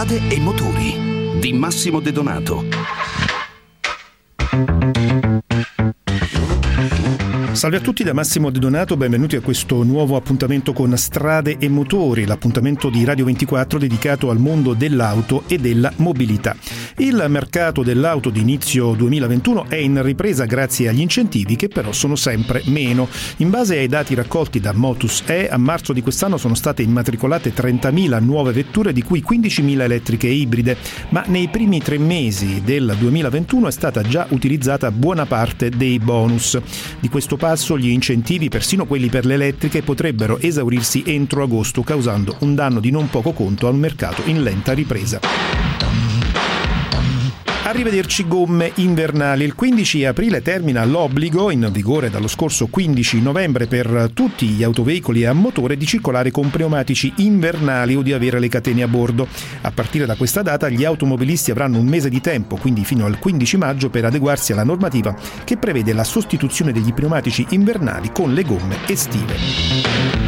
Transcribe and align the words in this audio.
strade 0.00 0.20
e 0.28 0.40
motori 0.40 1.38
di 1.38 1.52
Massimo 1.52 2.00
De 2.00 2.10
Donato. 2.10 2.99
Salve 7.60 7.76
a 7.76 7.80
tutti 7.80 8.02
da 8.02 8.14
Massimo 8.14 8.48
De 8.48 8.58
Donato, 8.58 8.96
benvenuti 8.96 9.36
a 9.36 9.42
questo 9.42 9.82
nuovo 9.82 10.16
appuntamento 10.16 10.72
con 10.72 10.96
Strade 10.96 11.58
e 11.58 11.68
Motori, 11.68 12.24
l'appuntamento 12.24 12.88
di 12.88 13.04
Radio 13.04 13.26
24 13.26 13.78
dedicato 13.78 14.30
al 14.30 14.38
mondo 14.38 14.72
dell'auto 14.72 15.42
e 15.46 15.58
della 15.58 15.92
mobilità. 15.96 16.56
Il 16.96 17.22
mercato 17.28 17.82
dell'auto 17.82 18.30
di 18.30 18.40
inizio 18.40 18.94
2021 18.94 19.66
è 19.68 19.76
in 19.76 20.02
ripresa 20.02 20.46
grazie 20.46 20.88
agli 20.88 21.02
incentivi 21.02 21.54
che 21.56 21.68
però 21.68 21.92
sono 21.92 22.16
sempre 22.16 22.62
meno. 22.66 23.06
In 23.38 23.50
base 23.50 23.76
ai 23.76 23.88
dati 23.88 24.14
raccolti 24.14 24.58
da 24.58 24.72
Motus 24.72 25.22
E, 25.26 25.46
a 25.50 25.58
marzo 25.58 25.92
di 25.92 26.00
quest'anno 26.00 26.38
sono 26.38 26.54
state 26.54 26.80
immatricolate 26.80 27.52
30.000 27.52 28.22
nuove 28.22 28.52
vetture, 28.52 28.94
di 28.94 29.02
cui 29.02 29.22
15.000 29.26 29.80
elettriche 29.80 30.28
e 30.28 30.32
ibride, 30.32 30.78
ma 31.10 31.24
nei 31.26 31.48
primi 31.48 31.82
tre 31.82 31.98
mesi 31.98 32.62
del 32.64 32.96
2021 32.98 33.68
è 33.68 33.72
stata 33.72 34.00
già 34.00 34.26
utilizzata 34.30 34.90
buona 34.90 35.26
parte 35.26 35.68
dei 35.68 35.98
bonus. 35.98 36.58
Di 37.00 37.10
questo 37.10 37.36
passo 37.50 37.76
gli 37.76 37.88
incentivi, 37.88 38.48
persino 38.48 38.86
quelli 38.86 39.08
per 39.08 39.26
le 39.26 39.34
elettriche, 39.34 39.82
potrebbero 39.82 40.38
esaurirsi 40.38 41.02
entro 41.04 41.42
agosto, 41.42 41.82
causando 41.82 42.36
un 42.40 42.54
danno 42.54 42.78
di 42.78 42.92
non 42.92 43.10
poco 43.10 43.32
conto 43.32 43.66
al 43.66 43.74
mercato 43.74 44.22
in 44.26 44.44
lenta 44.44 44.72
ripresa. 44.72 45.59
Arrivederci 47.70 48.26
gomme 48.26 48.72
invernali. 48.76 49.44
Il 49.44 49.54
15 49.54 50.04
aprile 50.04 50.42
termina 50.42 50.84
l'obbligo, 50.84 51.52
in 51.52 51.68
vigore 51.70 52.10
dallo 52.10 52.26
scorso 52.26 52.66
15 52.66 53.22
novembre 53.22 53.68
per 53.68 54.10
tutti 54.12 54.48
gli 54.48 54.64
autoveicoli 54.64 55.24
a 55.24 55.32
motore, 55.32 55.76
di 55.76 55.86
circolare 55.86 56.32
con 56.32 56.50
pneumatici 56.50 57.12
invernali 57.18 57.94
o 57.94 58.02
di 58.02 58.12
avere 58.12 58.40
le 58.40 58.48
catene 58.48 58.82
a 58.82 58.88
bordo. 58.88 59.28
A 59.60 59.70
partire 59.70 60.04
da 60.04 60.16
questa 60.16 60.42
data 60.42 60.68
gli 60.68 60.84
automobilisti 60.84 61.52
avranno 61.52 61.78
un 61.78 61.86
mese 61.86 62.08
di 62.08 62.20
tempo, 62.20 62.56
quindi 62.56 62.84
fino 62.84 63.06
al 63.06 63.20
15 63.20 63.56
maggio, 63.56 63.88
per 63.88 64.04
adeguarsi 64.04 64.50
alla 64.50 64.64
normativa 64.64 65.14
che 65.44 65.56
prevede 65.56 65.92
la 65.92 66.02
sostituzione 66.02 66.72
degli 66.72 66.92
pneumatici 66.92 67.46
invernali 67.50 68.10
con 68.12 68.34
le 68.34 68.42
gomme 68.42 68.78
estive. 68.88 70.19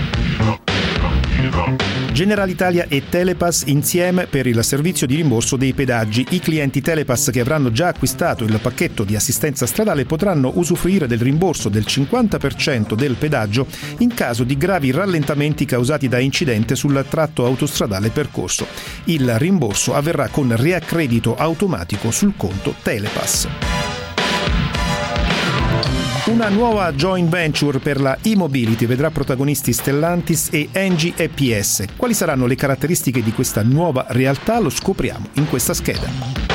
General 2.12 2.48
Italia 2.48 2.86
e 2.88 3.08
Telepass 3.08 3.64
insieme 3.66 4.26
per 4.26 4.46
il 4.46 4.62
servizio 4.62 5.06
di 5.06 5.16
rimborso 5.16 5.56
dei 5.56 5.72
pedaggi. 5.72 6.26
I 6.30 6.40
clienti 6.40 6.82
Telepass 6.82 7.30
che 7.30 7.40
avranno 7.40 7.72
già 7.72 7.88
acquistato 7.88 8.44
il 8.44 8.58
pacchetto 8.60 9.02
di 9.02 9.16
assistenza 9.16 9.66
stradale 9.66 10.04
potranno 10.04 10.52
usufruire 10.54 11.06
del 11.06 11.20
rimborso 11.20 11.70
del 11.70 11.84
50% 11.86 12.94
del 12.94 13.14
pedaggio 13.14 13.66
in 13.98 14.12
caso 14.12 14.44
di 14.44 14.58
gravi 14.58 14.90
rallentamenti 14.90 15.64
causati 15.64 16.06
da 16.06 16.18
incidente 16.18 16.74
sul 16.74 17.04
tratto 17.08 17.46
autostradale 17.46 18.10
percorso. 18.10 18.66
Il 19.04 19.38
rimborso 19.38 19.94
avverrà 19.94 20.28
con 20.28 20.54
riaccredito 20.54 21.34
automatico 21.34 22.10
sul 22.10 22.34
conto 22.36 22.74
Telepass. 22.82 23.91
Una 26.26 26.48
nuova 26.48 26.92
joint 26.92 27.28
venture 27.28 27.80
per 27.80 28.00
la 28.00 28.16
e-mobility 28.22 28.86
vedrà 28.86 29.10
protagonisti 29.10 29.72
Stellantis 29.72 30.50
e 30.52 30.68
Engie 30.70 31.14
EPS. 31.16 31.86
Quali 31.96 32.14
saranno 32.14 32.46
le 32.46 32.54
caratteristiche 32.54 33.24
di 33.24 33.32
questa 33.32 33.64
nuova 33.64 34.04
realtà 34.10 34.60
lo 34.60 34.70
scopriamo 34.70 35.30
in 35.34 35.48
questa 35.48 35.74
scheda. 35.74 36.51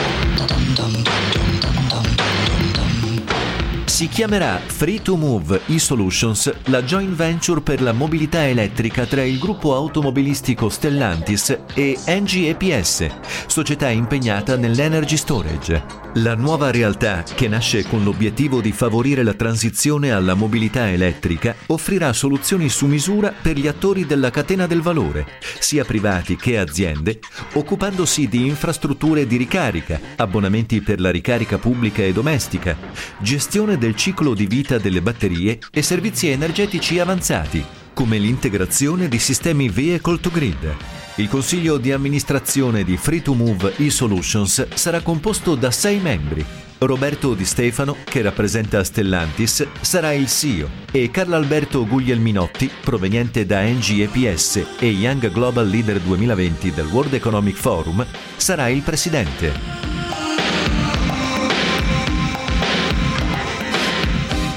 Si 3.97 4.07
chiamerà 4.09 4.61
Free 4.63 5.01
to 5.01 5.15
Move 5.15 5.61
e-Solutions, 5.65 6.53
la 6.65 6.83
joint 6.83 7.15
venture 7.15 7.61
per 7.61 7.81
la 7.81 7.93
mobilità 7.93 8.47
elettrica 8.47 9.07
tra 9.07 9.23
il 9.23 9.39
gruppo 9.39 9.73
automobilistico 9.73 10.69
Stellantis 10.69 11.57
e 11.73 11.97
Engie 12.05 12.55
EPS, 12.55 13.07
società 13.47 13.89
impegnata 13.89 14.55
nell'energy 14.55 15.17
storage. 15.17 16.05
La 16.17 16.35
nuova 16.35 16.71
realtà, 16.71 17.23
che 17.23 17.47
nasce 17.47 17.83
con 17.87 18.03
l'obiettivo 18.03 18.61
di 18.61 18.71
favorire 18.71 19.23
la 19.23 19.33
transizione 19.33 20.11
alla 20.11 20.33
mobilità 20.33 20.89
elettrica, 20.89 21.55
offrirà 21.67 22.13
soluzioni 22.13 22.69
su 22.69 22.87
misura 22.87 23.31
per 23.39 23.55
gli 23.55 23.67
attori 23.67 24.05
della 24.05 24.31
catena 24.31 24.65
del 24.67 24.81
valore, 24.81 25.27
sia 25.59 25.83
privati 25.83 26.35
che 26.35 26.57
aziende, 26.57 27.19
occupandosi 27.53 28.27
di 28.27 28.47
infrastrutture 28.47 29.27
di 29.27 29.37
ricarica, 29.37 29.99
abbonamenti 30.15 30.81
per 30.81 30.99
la 30.99 31.11
ricarica 31.11 31.57
pubblica 31.59 32.01
e 32.01 32.13
domestica, 32.13 32.75
gestione 33.19 33.77
del 33.77 33.86
ciclo 33.95 34.33
di 34.33 34.45
vita 34.45 34.77
delle 34.77 35.01
batterie 35.01 35.59
e 35.71 35.81
servizi 35.81 36.27
energetici 36.29 36.99
avanzati, 36.99 37.63
come 37.93 38.17
l'integrazione 38.17 39.07
di 39.07 39.19
sistemi 39.19 39.69
vehicle 39.69 40.19
to 40.19 40.29
grid. 40.29 40.75
Il 41.15 41.29
consiglio 41.29 41.77
di 41.77 41.91
amministrazione 41.91 42.83
di 42.83 42.95
Free 42.95 43.23
to 43.23 43.33
Move 43.33 43.73
e-Solutions 43.77 44.67
sarà 44.75 45.01
composto 45.01 45.55
da 45.55 45.71
sei 45.71 45.99
membri. 45.99 46.45
Roberto 46.79 47.33
Di 47.33 47.43
Stefano, 47.43 47.95
che 48.03 48.21
rappresenta 48.21 48.83
Stellantis, 48.83 49.65
sarà 49.81 50.13
il 50.13 50.27
CEO 50.27 50.69
e 50.91 51.09
Carlo 51.09 51.35
Alberto 51.35 51.87
Guglielminotti, 51.87 52.69
proveniente 52.83 53.47
da 53.47 53.63
NGEPS 53.63 54.65
e 54.79 54.85
Young 54.89 55.31
Global 55.31 55.67
Leader 55.67 55.99
2020 55.99 56.71
del 56.71 56.85
World 56.85 57.15
Economic 57.15 57.55
Forum, 57.55 58.05
sarà 58.35 58.67
il 58.67 58.81
presidente. 58.81 59.96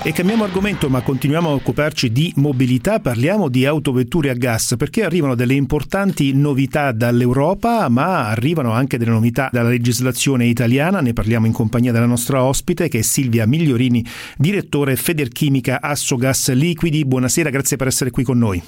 E 0.02 0.12
cambiamo 0.12 0.44
argomento, 0.44 0.88
ma 0.88 1.02
continuiamo 1.02 1.50
a 1.50 1.52
occuparci 1.52 2.10
di 2.10 2.32
mobilità. 2.36 3.00
Parliamo 3.00 3.50
di 3.50 3.66
autovetture 3.66 4.30
a 4.30 4.32
gas 4.32 4.74
perché 4.78 5.04
arrivano 5.04 5.34
delle 5.34 5.52
importanti 5.52 6.32
novità 6.32 6.90
dall'Europa, 6.92 7.86
ma 7.90 8.28
arrivano 8.28 8.72
anche 8.72 8.96
delle 8.96 9.10
novità 9.10 9.50
dalla 9.52 9.68
legislazione 9.68 10.46
italiana. 10.46 11.02
Ne 11.02 11.12
parliamo 11.12 11.44
in 11.44 11.52
compagnia 11.52 11.92
della 11.92 12.06
nostra 12.06 12.42
ospite, 12.42 12.88
che 12.88 13.00
è 13.00 13.02
Silvia 13.02 13.46
Migliorini, 13.46 14.02
direttore 14.38 14.96
Federchimica 14.96 15.82
Assogas 15.82 16.50
Liquidi. 16.54 17.04
Buonasera, 17.04 17.50
grazie 17.50 17.76
per 17.76 17.88
essere 17.88 18.10
qui 18.10 18.24
con 18.24 18.38
noi. 18.38 18.62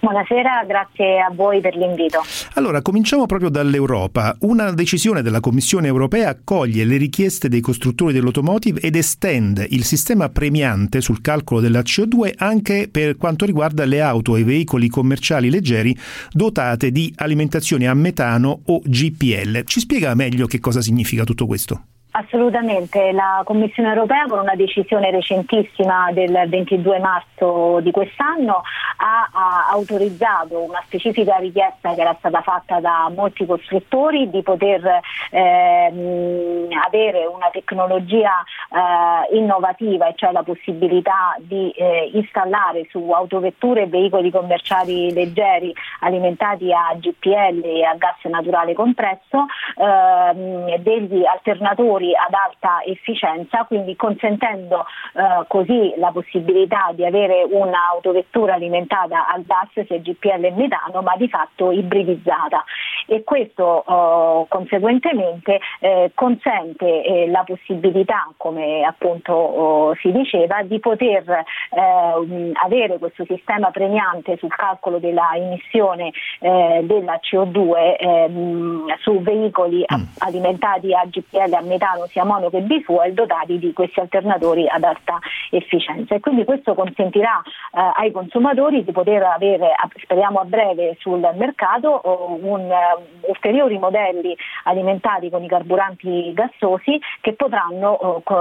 Buonasera, 0.00 0.64
grazie 0.66 1.20
a 1.20 1.30
voi 1.30 1.60
per 1.60 1.76
l'invito. 1.76 2.22
Allora, 2.54 2.80
cominciamo 2.80 3.26
proprio 3.26 3.50
dall'Europa. 3.50 4.34
Una 4.40 4.72
decisione 4.72 5.20
della 5.20 5.40
Commissione 5.40 5.88
europea 5.88 6.30
accoglie 6.30 6.84
le 6.84 6.96
richieste 6.96 7.50
dei 7.50 7.60
costruttori 7.60 8.14
dell'automotive 8.14 8.80
ed 8.80 8.96
estende 8.96 9.66
il 9.68 9.84
sistema 9.84 10.30
premiante 10.30 11.02
sul 11.02 11.20
calcolo 11.20 11.60
della 11.60 11.80
CO2 11.80 12.32
anche 12.36 12.88
per 12.90 13.18
quanto 13.18 13.44
riguarda 13.44 13.84
le 13.84 14.00
auto 14.00 14.36
e 14.36 14.40
i 14.40 14.44
veicoli 14.44 14.88
commerciali 14.88 15.50
leggeri 15.50 15.94
dotate 16.30 16.90
di 16.90 17.12
alimentazione 17.16 17.86
a 17.86 17.92
metano 17.92 18.62
o 18.64 18.80
GPL. 18.82 19.64
Ci 19.64 19.80
spiega 19.80 20.14
meglio 20.14 20.46
che 20.46 20.60
cosa 20.60 20.80
significa 20.80 21.24
tutto 21.24 21.44
questo? 21.44 21.82
Assolutamente, 22.12 23.12
la 23.12 23.42
Commissione 23.44 23.90
europea 23.90 24.26
con 24.26 24.40
una 24.40 24.56
decisione 24.56 25.12
recentissima 25.12 26.10
del 26.10 26.48
22 26.48 26.98
marzo 26.98 27.78
di 27.82 27.92
quest'anno 27.92 28.62
ha, 28.96 29.30
ha, 29.32 29.68
autorizzato 29.70 30.60
una 30.60 30.82
specifica 30.86 31.36
richiesta 31.36 31.94
che 31.94 32.00
era 32.00 32.16
stata 32.18 32.42
fatta 32.42 32.80
da 32.80 33.08
molti 33.14 33.46
costruttori 33.46 34.28
di 34.28 34.42
poter 34.42 35.00
eh, 35.30 36.68
avere 36.84 37.26
una 37.26 37.48
tecnologia 37.52 38.42
eh, 38.72 39.36
innovativa 39.36 40.08
e 40.08 40.14
cioè 40.16 40.32
la 40.32 40.42
possibilità 40.42 41.36
di 41.38 41.70
eh, 41.70 42.10
installare 42.12 42.88
su 42.90 43.08
autovetture 43.12 43.82
e 43.82 43.86
veicoli 43.86 44.32
commerciali 44.32 45.12
leggeri 45.12 45.72
alimentati 46.00 46.72
a 46.72 46.92
GPL 46.96 47.62
e 47.62 47.84
a 47.84 47.94
gas 47.94 48.18
naturale 48.24 48.74
compresso 48.74 49.46
ehm, 49.76 50.76
degli 50.78 51.24
alternatori 51.24 51.98
motori 52.00 52.14
ad 52.14 52.32
alta 52.32 52.82
efficienza, 52.84 53.64
quindi 53.64 53.94
consentendo 53.96 54.86
eh, 55.14 55.44
così 55.46 55.92
la 55.96 56.10
possibilità 56.10 56.90
di 56.94 57.04
avere 57.04 57.44
un'autovettura 57.48 58.54
alimentata 58.54 59.28
al 59.28 59.44
gas 59.44 59.68
sia 59.86 59.98
GPL 59.98 60.44
e 60.44 60.50
metano, 60.52 61.02
ma 61.02 61.14
di 61.16 61.28
fatto 61.28 61.70
ibridizzata. 61.70 62.64
E 63.06 63.22
questo 63.24 63.84
eh, 63.86 64.46
conseguentemente 64.48 65.60
eh, 65.80 66.10
consente 66.14 67.02
eh, 67.02 67.28
la 67.28 67.44
possibilità, 67.44 68.28
come 68.36 68.82
appunto 68.84 69.32
oh, 69.32 69.94
si 69.96 70.10
diceva, 70.12 70.62
di 70.62 70.78
poter 70.78 71.28
eh, 71.28 72.52
avere 72.62 72.98
questo 72.98 73.24
sistema 73.26 73.70
premiante 73.70 74.36
sul 74.38 74.54
calcolo 74.54 74.98
della 74.98 75.30
emissione 75.34 76.12
eh, 76.40 76.80
della 76.84 77.20
CO2 77.20 77.96
ehm, 77.98 78.94
su 79.00 79.20
veicoli 79.20 79.84
mm. 79.92 80.02
alimentati 80.18 80.94
a 80.94 81.04
GPL 81.04 81.52
a 81.54 81.60
metano 81.60 81.89
metano 81.90 82.06
sia 82.06 82.24
mono 82.24 82.50
che 82.50 82.60
bifuel 82.60 83.14
dotati 83.14 83.58
di 83.58 83.72
questi 83.72 84.00
alternatori 84.00 84.68
ad 84.68 84.82
alta 84.82 85.18
efficienza 85.50 86.14
e 86.14 86.20
quindi 86.20 86.44
questo 86.44 86.74
consentirà 86.74 87.42
eh, 87.72 87.90
ai 87.96 88.12
consumatori 88.12 88.84
di 88.84 88.92
poter 88.92 89.22
avere, 89.22 89.72
speriamo 90.02 90.40
a 90.40 90.44
breve 90.44 90.96
sul 91.00 91.20
mercato, 91.36 92.00
un, 92.42 92.60
uh, 92.60 93.28
ulteriori 93.28 93.78
modelli 93.78 94.36
alimentati 94.64 95.30
con 95.30 95.42
i 95.42 95.48
carburanti 95.48 96.32
gassosi 96.32 96.98
che 97.20 97.32
potranno 97.34 98.22
uh, 98.24 98.32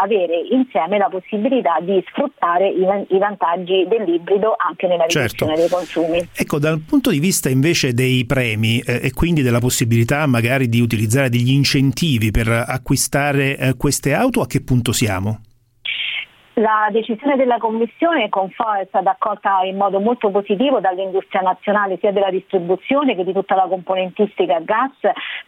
avere 0.00 0.40
insieme 0.50 0.98
la 0.98 1.08
possibilità 1.08 1.78
di 1.80 2.02
sfruttare 2.08 2.68
i, 2.68 2.86
i 3.08 3.18
vantaggi 3.18 3.86
dell'ibrido 3.88 4.54
anche 4.56 4.86
nella 4.86 5.04
riduzione 5.04 5.28
certo. 5.28 5.54
dei 5.54 5.68
consumi. 5.68 6.28
Ecco, 6.34 6.58
dal 6.58 6.80
punto 6.86 7.10
di 7.10 7.18
vista 7.18 7.48
invece 7.48 7.92
dei 7.92 8.24
premi 8.26 8.80
eh, 8.80 9.00
e 9.02 9.12
quindi 9.12 9.42
della 9.42 9.58
possibilità 9.58 10.26
magari 10.26 10.68
di 10.68 10.80
utilizzare 10.80 11.28
degli 11.28 11.50
incentivi 11.50 12.30
per 12.30 12.48
acquistare 12.48 12.95
eh, 13.56 13.74
queste 13.76 14.14
auto, 14.14 14.40
a 14.40 14.46
che 14.46 14.60
punto 14.60 14.92
siamo? 14.92 15.40
La 16.58 16.88
decisione 16.90 17.36
della 17.36 17.58
Commissione 17.58 18.24
è 18.24 18.86
stata 18.88 19.10
accolta 19.10 19.60
in 19.64 19.76
modo 19.76 20.00
molto 20.00 20.30
positivo 20.30 20.80
dall'industria 20.80 21.42
nazionale 21.42 21.98
sia 21.98 22.12
della 22.12 22.30
distribuzione 22.30 23.14
che 23.14 23.24
di 23.24 23.34
tutta 23.34 23.54
la 23.54 23.66
componentistica 23.68 24.56
a 24.56 24.60
gas 24.60 24.92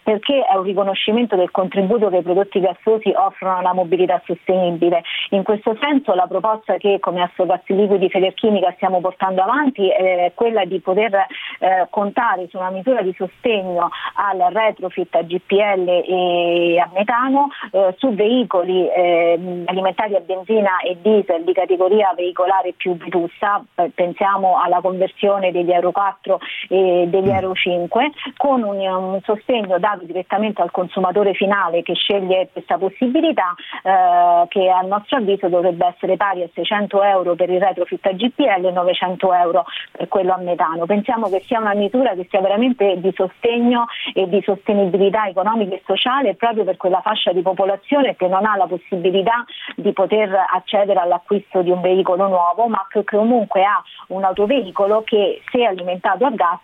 perché 0.02 0.44
è 0.44 0.55
un 0.55 0.64
riconoscimento 0.64 1.34
del 1.34 1.50
contributo 1.50 2.10
che 2.10 2.19
i 2.19 2.22
prodotti 2.22 2.60
gassosi 2.60 3.10
offrono 3.16 3.56
alla 3.56 3.72
mobilità 3.72 4.20
sostenibile. 4.26 5.02
In 5.31 5.44
questo 5.44 5.78
senso 5.81 6.12
la 6.12 6.26
proposta 6.26 6.76
che 6.76 6.99
come 7.00 7.22
Assogassi 7.22 7.75
Liquidi 7.75 8.10
Federchimica 8.10 8.75
stiamo 8.76 9.00
portando 9.00 9.40
avanti 9.40 9.88
è 9.88 10.32
quella 10.34 10.66
di 10.66 10.78
poter 10.81 11.14
eh, 11.14 11.87
contare 11.88 12.49
su 12.50 12.58
una 12.58 12.69
misura 12.69 13.00
di 13.00 13.14
sostegno 13.16 13.88
al 14.16 14.52
retrofit 14.52 15.14
a 15.14 15.22
GPL 15.22 15.88
e 15.88 16.78
a 16.78 16.90
metano 16.93 17.49
eh, 17.70 17.94
su 17.96 18.14
veicoli 18.14 18.87
eh, 18.90 19.62
alimentati 19.64 20.14
a 20.14 20.20
benzina 20.20 20.81
e 20.81 20.96
diesel 21.00 21.45
di 21.45 21.53
categoria 21.53 22.12
veicolare 22.15 22.75
più 22.77 22.97
vetusta, 22.97 23.62
pensiamo 23.95 24.61
alla 24.61 24.81
conversione 24.81 25.53
degli 25.53 25.71
Euro 25.71 25.93
4 25.93 26.39
e 26.69 27.05
degli 27.09 27.29
mm. 27.29 27.35
Euro 27.35 27.55
5, 27.55 28.11
con 28.37 28.62
un, 28.62 28.79
un 28.79 29.21
sostegno 29.23 29.79
dato 29.79 30.05
direttamente 30.05 30.62
al 30.62 30.71
consumatore 30.71 31.35
finale 31.35 31.83
che 31.83 31.95
sceglie 31.95 32.49
questa 32.53 32.79
possibilità, 32.79 33.55
eh, 33.83 34.47
che 34.49 34.69
a 34.69 34.81
nostro 34.83 35.19
avviso 35.19 35.49
dovrebbe 35.49 35.87
essere 35.87 36.17
pari 36.17 36.43
a 36.43 36.49
600 36.53 37.03
euro 37.03 37.35
per 37.35 37.51
il 37.51 37.61
retrofit 37.61 38.05
a 38.06 38.12
GPL 38.12 38.67
e 38.67 38.71
900 38.71 39.33
euro 39.35 39.65
per 39.93 40.09
quello 40.09 40.33
a 40.33 40.39
metano. 40.39 40.87
Pensiamo 40.87 41.29
che 41.29 41.43
sia 41.47 41.61
una 41.61 41.75
misura 41.75 42.15
che 42.15 42.27
sia 42.29 42.41
veramente 42.41 43.01
di 43.01 43.12
sostegno 43.15 43.87
e 44.15 44.29
di 44.29 44.43
sostenibilità 44.43 45.27
economica 45.27 45.75
e 45.75 45.83
sociale 45.87 46.35
proprio 46.35 46.65
per 46.65 46.77
quella 46.77 47.01
fascia 47.01 47.33
di 47.33 47.43
popolazione 47.43 48.17
che 48.17 48.27
non 48.29 48.44
ha 48.44 48.56
la 48.56 48.67
possibilità 48.67 49.44
di 49.77 49.93
poter 49.93 50.31
accedere 50.53 50.88
accedere 50.88 51.00
all'acquisto 51.00 51.62
di 51.62 51.70
un 51.70 51.81
veicolo 51.81 52.26
nuovo, 52.26 52.69
ma 52.69 52.87
che 52.88 53.05
comunque 53.05 53.62
ha 53.62 53.82
un 54.08 54.25
autoveicolo 54.25 55.02
che 55.05 55.43
se 55.50 55.64
alimentato 55.64 56.25
a 56.25 56.31
gas 56.31 56.61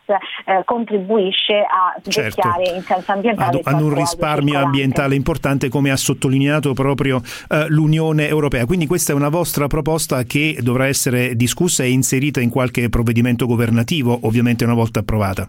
eh, 0.46 0.62
contribuisce 0.64 1.60
a 1.60 2.00
certo. 2.08 2.40
in 2.74 2.82
senso 2.82 3.12
ambientale. 3.12 3.60
Ad, 3.62 3.74
ad 3.74 3.80
un 3.80 3.94
risparmio 3.94 4.58
ambientale 4.58 5.14
importante 5.14 5.68
come 5.68 5.90
ha 5.90 5.96
sottolineato 5.96 6.72
proprio 6.72 7.20
eh, 7.48 7.66
l'Unione 7.68 8.28
Europea. 8.28 8.64
Quindi 8.66 8.86
questa 8.86 9.12
è 9.12 9.14
una 9.14 9.28
vostra 9.28 9.66
proposta 9.66 10.22
che 10.22 10.58
dovrà 10.60 10.86
essere 10.86 11.36
discussa 11.36 11.82
e 11.82 11.90
inserita 11.90 12.40
in 12.40 12.50
qualche 12.50 12.88
provvedimento 12.88 13.46
governativo, 13.46 14.18
ovviamente 14.22 14.64
una 14.64 14.74
volta 14.74 15.00
approvata. 15.00 15.48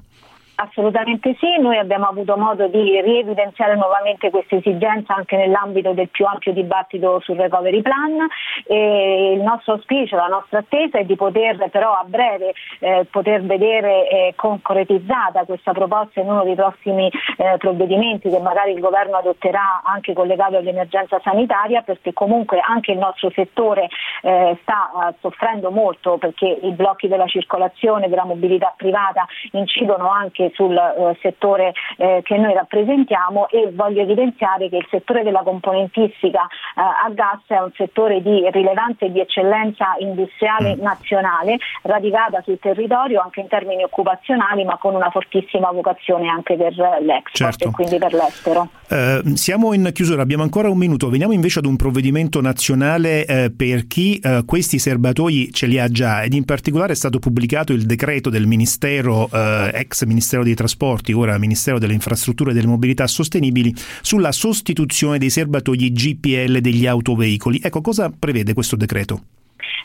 Assolutamente 0.57 1.35
sì, 1.37 1.59
noi 1.59 1.77
abbiamo 1.77 2.07
avuto 2.07 2.37
modo 2.37 2.67
di 2.67 3.01
rievidenziare 3.01 3.75
nuovamente 3.75 4.29
questa 4.29 4.55
esigenza 4.55 5.13
anche 5.13 5.35
nell'ambito 5.35 5.91
del 5.91 6.07
più 6.07 6.25
ampio 6.25 6.53
dibattito 6.53 7.19
sul 7.19 7.35
recovery 7.35 7.81
plan 7.81 8.25
e 8.65 9.33
il 9.33 9.41
nostro 9.41 9.73
auspicio, 9.73 10.15
la 10.15 10.27
nostra 10.27 10.59
attesa 10.59 10.99
è 10.99 11.03
di 11.03 11.17
poter 11.17 11.69
però 11.69 11.91
a 11.91 12.05
breve 12.05 12.53
eh, 12.79 13.05
poter 13.11 13.43
vedere 13.43 14.07
eh, 14.07 14.33
concretizzata 14.37 15.43
questa 15.43 15.73
proposta 15.73 16.21
in 16.21 16.29
uno 16.29 16.45
dei 16.45 16.55
prossimi 16.55 17.11
eh, 17.35 17.57
provvedimenti 17.57 18.29
che 18.29 18.39
magari 18.39 18.71
il 18.71 18.79
governo 18.79 19.17
adotterà 19.17 19.81
anche 19.83 20.13
collegato 20.13 20.55
all'emergenza 20.55 21.19
sanitaria 21.21 21.81
perché 21.81 22.13
comunque 22.13 22.61
anche 22.65 22.93
il 22.93 22.97
nostro 22.97 23.29
settore 23.31 23.89
eh, 24.21 24.57
sta 24.61 25.09
eh, 25.09 25.15
soffrendo 25.19 25.69
molto 25.69 26.17
perché 26.17 26.59
i 26.61 26.71
blocchi 26.71 27.09
della 27.09 27.27
circolazione, 27.27 28.07
della 28.07 28.23
mobilità 28.23 28.73
privata 28.77 29.25
incidono 29.51 30.09
anche 30.09 30.44
anche 30.45 30.51
sul 30.53 30.75
eh, 30.75 31.17
settore 31.21 31.73
eh, 31.97 32.21
che 32.23 32.37
noi 32.37 32.53
rappresentiamo 32.53 33.49
e 33.49 33.71
voglio 33.73 34.01
evidenziare 34.01 34.69
che 34.69 34.77
il 34.77 34.87
settore 34.89 35.23
della 35.23 35.41
componentistica 35.43 36.41
eh, 36.41 36.81
a 36.81 37.09
gas 37.13 37.41
è 37.47 37.59
un 37.59 37.71
settore 37.75 38.21
di 38.21 38.47
rilevanza 38.51 39.05
e 39.05 39.11
di 39.11 39.19
eccellenza 39.19 39.95
industriale 39.99 40.75
mm. 40.75 40.81
nazionale, 40.81 41.57
radicata 41.83 42.41
sul 42.43 42.59
territorio 42.59 43.21
anche 43.21 43.41
in 43.41 43.47
termini 43.47 43.83
occupazionali 43.83 44.63
ma 44.63 44.77
con 44.77 44.95
una 44.95 45.09
fortissima 45.09 45.71
vocazione 45.71 46.27
anche 46.27 46.55
per 46.55 46.73
l'export 46.75 47.31
certo. 47.31 47.67
e 47.67 47.71
quindi 47.71 47.97
per 47.97 48.13
l'estero. 48.13 48.69
Eh, 48.89 49.21
siamo 49.35 49.73
in 49.73 49.89
chiusura, 49.93 50.21
abbiamo 50.21 50.43
ancora 50.43 50.69
un 50.69 50.77
minuto, 50.77 51.09
veniamo 51.09 51.33
invece 51.33 51.59
ad 51.59 51.65
un 51.65 51.75
provvedimento 51.75 52.41
nazionale 52.41 53.25
eh, 53.25 53.51
per 53.55 53.87
chi 53.87 54.21
questi 54.45 54.79
serbatoi 54.79 55.51
ce 55.51 55.67
li 55.67 55.79
ha 55.79 55.87
già 55.87 56.23
ed 56.23 56.33
in 56.33 56.45
particolare 56.45 56.93
è 56.93 56.95
stato 56.95 57.19
pubblicato 57.19 57.73
il 57.73 57.85
decreto 57.85 58.29
del 58.29 58.47
Ministero, 58.47 59.29
ex 59.31 60.03
Ministero 60.05 60.34
Ministero 60.35 60.43
dei 60.43 60.55
Trasporti, 60.55 61.13
ora 61.13 61.37
Ministero 61.37 61.79
delle 61.79 61.93
Infrastrutture 61.93 62.51
e 62.51 62.53
delle 62.53 62.67
Mobilità 62.67 63.07
Sostenibili, 63.07 63.73
sulla 64.01 64.31
sostituzione 64.31 65.17
dei 65.17 65.29
serbatoi 65.29 65.91
GPL 65.91 66.59
degli 66.59 66.85
autoveicoli. 66.85 67.59
Ecco, 67.63 67.81
cosa 67.81 68.09
prevede 68.09 68.53
questo 68.53 68.75
decreto? 68.75 69.23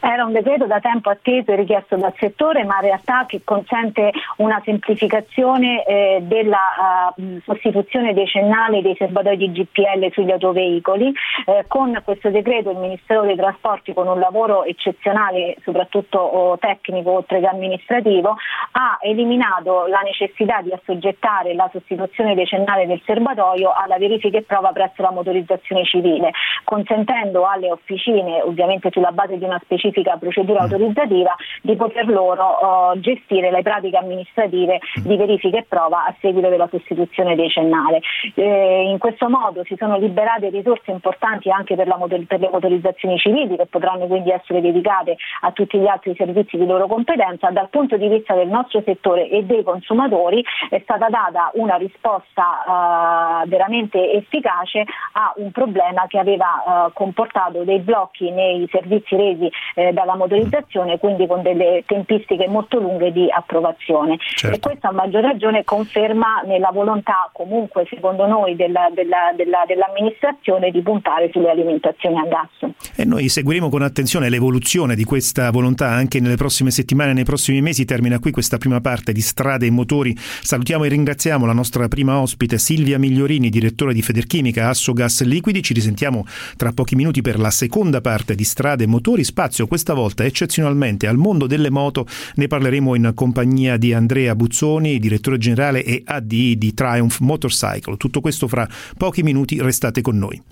Era 0.03 0.25
un 0.25 0.33
decreto 0.33 0.65
da 0.65 0.81
tempo 0.81 1.11
atteso 1.11 1.53
e 1.53 1.57
richiesto 1.57 1.97
dal 1.97 2.15
settore, 2.19 2.65
ma 2.65 2.77
in 2.77 2.83
realtà 2.83 3.27
che 3.27 3.43
consente 3.45 4.11
una 4.37 4.61
semplificazione 4.65 5.85
eh, 5.85 6.19
della 6.23 7.13
uh, 7.15 7.39
sostituzione 7.45 8.15
decennale 8.15 8.81
dei 8.81 8.97
serbatoi 8.97 9.37
di 9.37 9.53
GPL 9.53 10.11
sugli 10.13 10.31
autoveicoli. 10.31 11.13
Eh, 11.45 11.65
con 11.69 12.01
questo 12.03 12.31
decreto 12.31 12.71
il 12.71 12.79
Ministero 12.79 13.23
dei 13.23 13.37
Trasporti, 13.37 13.93
con 13.93 14.09
un 14.09 14.19
lavoro 14.19 14.65
eccezionale, 14.65 15.57
soprattutto 15.63 16.19
oh, 16.19 16.57
tecnico 16.57 17.11
oltre 17.11 17.41
che 17.41 17.47
amministrativo, 17.47 18.37
ha 18.73 18.99
eliminato 19.03 19.87
la 19.87 20.01
necessità 20.01 20.63
di 20.63 20.73
assoggettare 20.73 21.53
la 21.53 21.69
sostituzione 21.71 22.35
decennale 22.35 22.87
del 22.87 23.03
serbatoio 23.05 23.71
alla 23.71 23.99
verifica 23.99 24.39
e 24.39 24.43
prova 24.43 24.73
presso 24.73 25.03
la 25.03 25.11
motorizzazione 25.11 25.85
civile, 25.85 26.31
consentendo 26.65 27.47
alle 27.47 27.71
officine, 27.71 28.41
ovviamente 28.41 28.91
sulla 28.91 29.13
base 29.13 29.37
di 29.37 29.45
una 29.45 29.61
specifica 29.63 29.90
specifica 29.91 30.17
procedura 30.17 30.61
mm. 30.61 30.63
autorizzativa 30.63 31.35
di 31.63 31.77
poter 31.77 32.09
loro 32.09 32.93
uh, 32.93 33.01
gestire 33.01 33.51
le 33.51 33.63
pratiche 33.63 33.97
amministrative 33.97 34.79
di 35.03 35.17
verifica 35.17 35.59
e 35.59 35.67
prova 35.69 36.07
a 36.07 36.15
seguito 36.21 36.49
della 36.49 36.69
sostituzione 36.71 37.35
decennale. 37.35 38.01
Eh, 38.35 38.89
in 38.89 38.99
questo 38.99 39.29
modo 39.29 39.65
si 39.65 39.75
sono 39.77 39.99
liberate 39.99 40.49
risorse 40.51 40.91
importanti 40.91 41.51
anche 41.51 41.75
per, 41.75 41.87
motor- 41.87 42.25
per, 42.27 42.41
le 42.41 42.49
motorizzazioni 42.51 43.19
civili 43.19 43.57
che 43.57 43.67
potranno 43.67 44.07
quindi 44.07 44.31
essere 44.31 44.61
dedicate 44.61 45.17
a 45.43 45.53
tutti 45.53 45.79
gli 45.79 45.87
altri 45.87 46.15
servizi 46.17 46.57
di 46.57 46.67
loro 46.67 46.87
competenza. 46.87 47.51
Dal 47.51 47.69
punto 47.69 47.97
di 47.97 48.09
vista 48.09 48.35
del 48.35 48.49
nostro 48.49 48.83
settore 48.85 49.29
e 49.29 49.45
dei 49.45 49.63
consumatori 49.63 50.45
è 50.69 50.81
stata 50.83 51.09
data 51.09 51.51
una 51.55 51.77
risposta 51.77 53.43
uh, 53.45 53.49
veramente 53.49 54.13
efficace 54.13 54.85
a 55.13 55.33
un 55.37 55.51
problema 55.51 56.07
che 56.07 56.19
aveva 56.19 56.63
uh, 56.65 56.93
comportato 56.93 57.65
dei 57.65 57.81
blocchi 57.81 58.31
nei 58.31 58.69
servizi 58.71 59.17
resi 59.17 59.51
eh, 59.81 59.93
dalla 59.95 60.15
motorizzazione, 60.15 60.99
quindi 60.99 61.27
con 61.27 61.41
delle 61.41 61.83
tempistiche 61.87 62.47
molto 62.49 62.79
lunghe 62.79 63.13
di 63.13 63.27
approvazione. 63.31 64.19
Certo. 64.19 64.55
E 64.55 64.61
questo 64.61 64.89
a 64.89 64.93
maggior 64.93 65.23
ragione 65.23 65.65
conferma 65.65 66.43
nella 66.45 66.71
volontà 66.71 67.31
comunque 67.33 67.87
secondo 67.89 68.27
noi 68.27 68.57
della, 68.57 68.91
della, 68.93 69.33
della, 69.35 69.65
dell'amministrazione 69.67 70.71
di 70.71 70.83
puntare 70.83 71.31
sulle 71.33 71.49
alimentazioni 71.49 72.19
a 72.19 72.25
gas. 72.25 72.71
E 72.95 73.05
noi 73.07 73.31
seguiremo 73.31 73.71
con 73.71 73.81
attenzione 73.81 74.29
l'evoluzione 74.29 74.95
di 74.95 75.05
questa 75.05 75.51
volontà 75.51 75.89
anche 75.89 76.21
nelle 76.21 76.37
prossime 76.37 76.71
settimane, 76.71 77.15
nei 77.15 77.25
prossimi 77.25 77.63
mesi. 77.63 77.87
Termina 77.87 78.19
qui 78.19 78.31
questa 78.31 78.59
prima 78.59 78.81
parte 78.83 79.13
di 79.13 79.21
Strade 79.23 79.65
e 79.65 79.71
Motori. 79.71 80.15
Salutiamo 80.17 80.85
e 80.85 80.89
ringraziamo 80.89 81.47
la 81.47 81.55
nostra 81.55 81.89
prima 81.89 82.21
ospite 82.21 82.59
Silvia 82.59 82.99
Migliorini, 82.99 83.49
direttore 83.49 83.95
di 83.95 84.03
Federchimica 84.03 84.69
Asso 84.69 84.93
Gas 84.93 85.25
Liquidi. 85.25 85.63
Ci 85.63 85.73
risentiamo 85.73 86.27
tra 86.57 86.73
pochi 86.73 86.97
minuti 86.97 87.23
per 87.23 87.39
la 87.39 87.51
seconda 87.51 88.03
parte 88.03 88.35
di 88.35 88.45
Strade 88.45 88.85
e 88.85 88.87
Motori, 88.87 89.25
spazio 89.25 89.69
questa 89.71 89.95
volta 89.95 90.25
eccezionalmente 90.25 91.07
al 91.07 91.17
mondo 91.17 91.47
delle 91.47 91.71
moto. 91.71 92.05
Ne 92.35 92.49
parleremo 92.49 92.97
in 92.97 93.13
compagnia 93.15 93.77
di 93.77 93.95
Andrea 93.95 94.35
Buzzoni, 94.35 94.99
direttore 94.99 95.39
generale 95.39 95.85
e 95.85 96.03
AD 96.05 96.27
di 96.27 96.75
Triumph 96.75 97.21
Motorcycle. 97.21 97.97
Tutto 97.97 98.21
questo 98.21 98.49
fra 98.49 98.69
pochi 98.99 99.23
minuti, 99.23 99.61
restate 99.61 100.01
con 100.01 100.19
noi. 100.19 100.43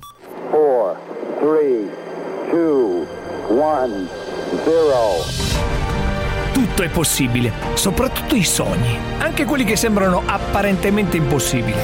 4, 0.51 1.01
3, 1.41 2.53
2, 2.53 3.07
1, 3.49 4.09
0. 4.63 5.57
Tutto 6.53 6.83
è 6.85 6.89
possibile, 6.89 7.53
soprattutto 7.75 8.37
i 8.37 8.45
sogni, 8.45 8.97
anche 9.19 9.45
quelli 9.45 9.65
che 9.65 9.75
sembrano 9.75 10.23
apparentemente 10.27 11.17
impossibili. 11.17 11.75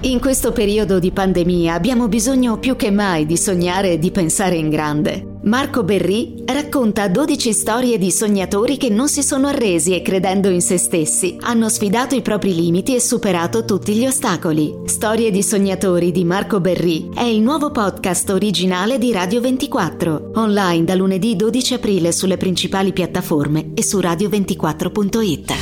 In 0.00 0.18
questo 0.18 0.50
periodo 0.50 0.98
di 0.98 1.12
pandemia 1.12 1.74
abbiamo 1.74 2.08
bisogno 2.08 2.58
più 2.58 2.74
che 2.74 2.90
mai 2.90 3.26
di 3.26 3.36
sognare 3.36 3.92
e 3.92 3.98
di 3.98 4.10
pensare 4.10 4.56
in 4.56 4.68
grande. 4.68 5.34
Marco 5.46 5.84
Berri 5.84 6.42
racconta 6.44 7.06
12 7.06 7.52
storie 7.52 7.98
di 7.98 8.10
sognatori 8.10 8.76
che 8.76 8.88
non 8.88 9.08
si 9.08 9.22
sono 9.22 9.46
arresi 9.46 9.94
e 9.94 10.02
credendo 10.02 10.48
in 10.48 10.60
se 10.60 10.76
stessi 10.76 11.36
hanno 11.40 11.68
sfidato 11.68 12.16
i 12.16 12.20
propri 12.20 12.52
limiti 12.52 12.96
e 12.96 13.00
superato 13.00 13.64
tutti 13.64 13.94
gli 13.94 14.04
ostacoli. 14.04 14.74
Storie 14.86 15.30
di 15.30 15.44
sognatori 15.44 16.10
di 16.10 16.24
Marco 16.24 16.58
Berri 16.58 17.10
è 17.14 17.22
il 17.22 17.42
nuovo 17.42 17.70
podcast 17.70 18.28
originale 18.30 18.98
di 18.98 19.12
Radio 19.12 19.40
24, 19.40 20.32
online 20.34 20.82
da 20.82 20.96
lunedì 20.96 21.36
12 21.36 21.74
aprile 21.74 22.10
sulle 22.10 22.36
principali 22.36 22.92
piattaforme 22.92 23.70
e 23.74 23.84
su 23.84 23.98
radio24.it 23.98 25.54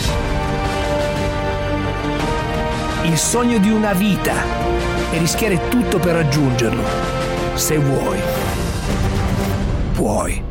il 3.04 3.18
sogno 3.18 3.58
di 3.58 3.68
una 3.68 3.92
vita 3.92 4.32
e 5.12 5.18
rischiare 5.18 5.68
tutto 5.68 5.98
per 5.98 6.14
raggiungerlo. 6.14 6.82
Se 7.52 7.76
vuoi, 7.76 8.18
puoi. 9.94 10.42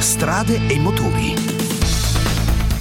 Strade 0.00 0.60
e 0.68 0.78
motori. 0.78 1.59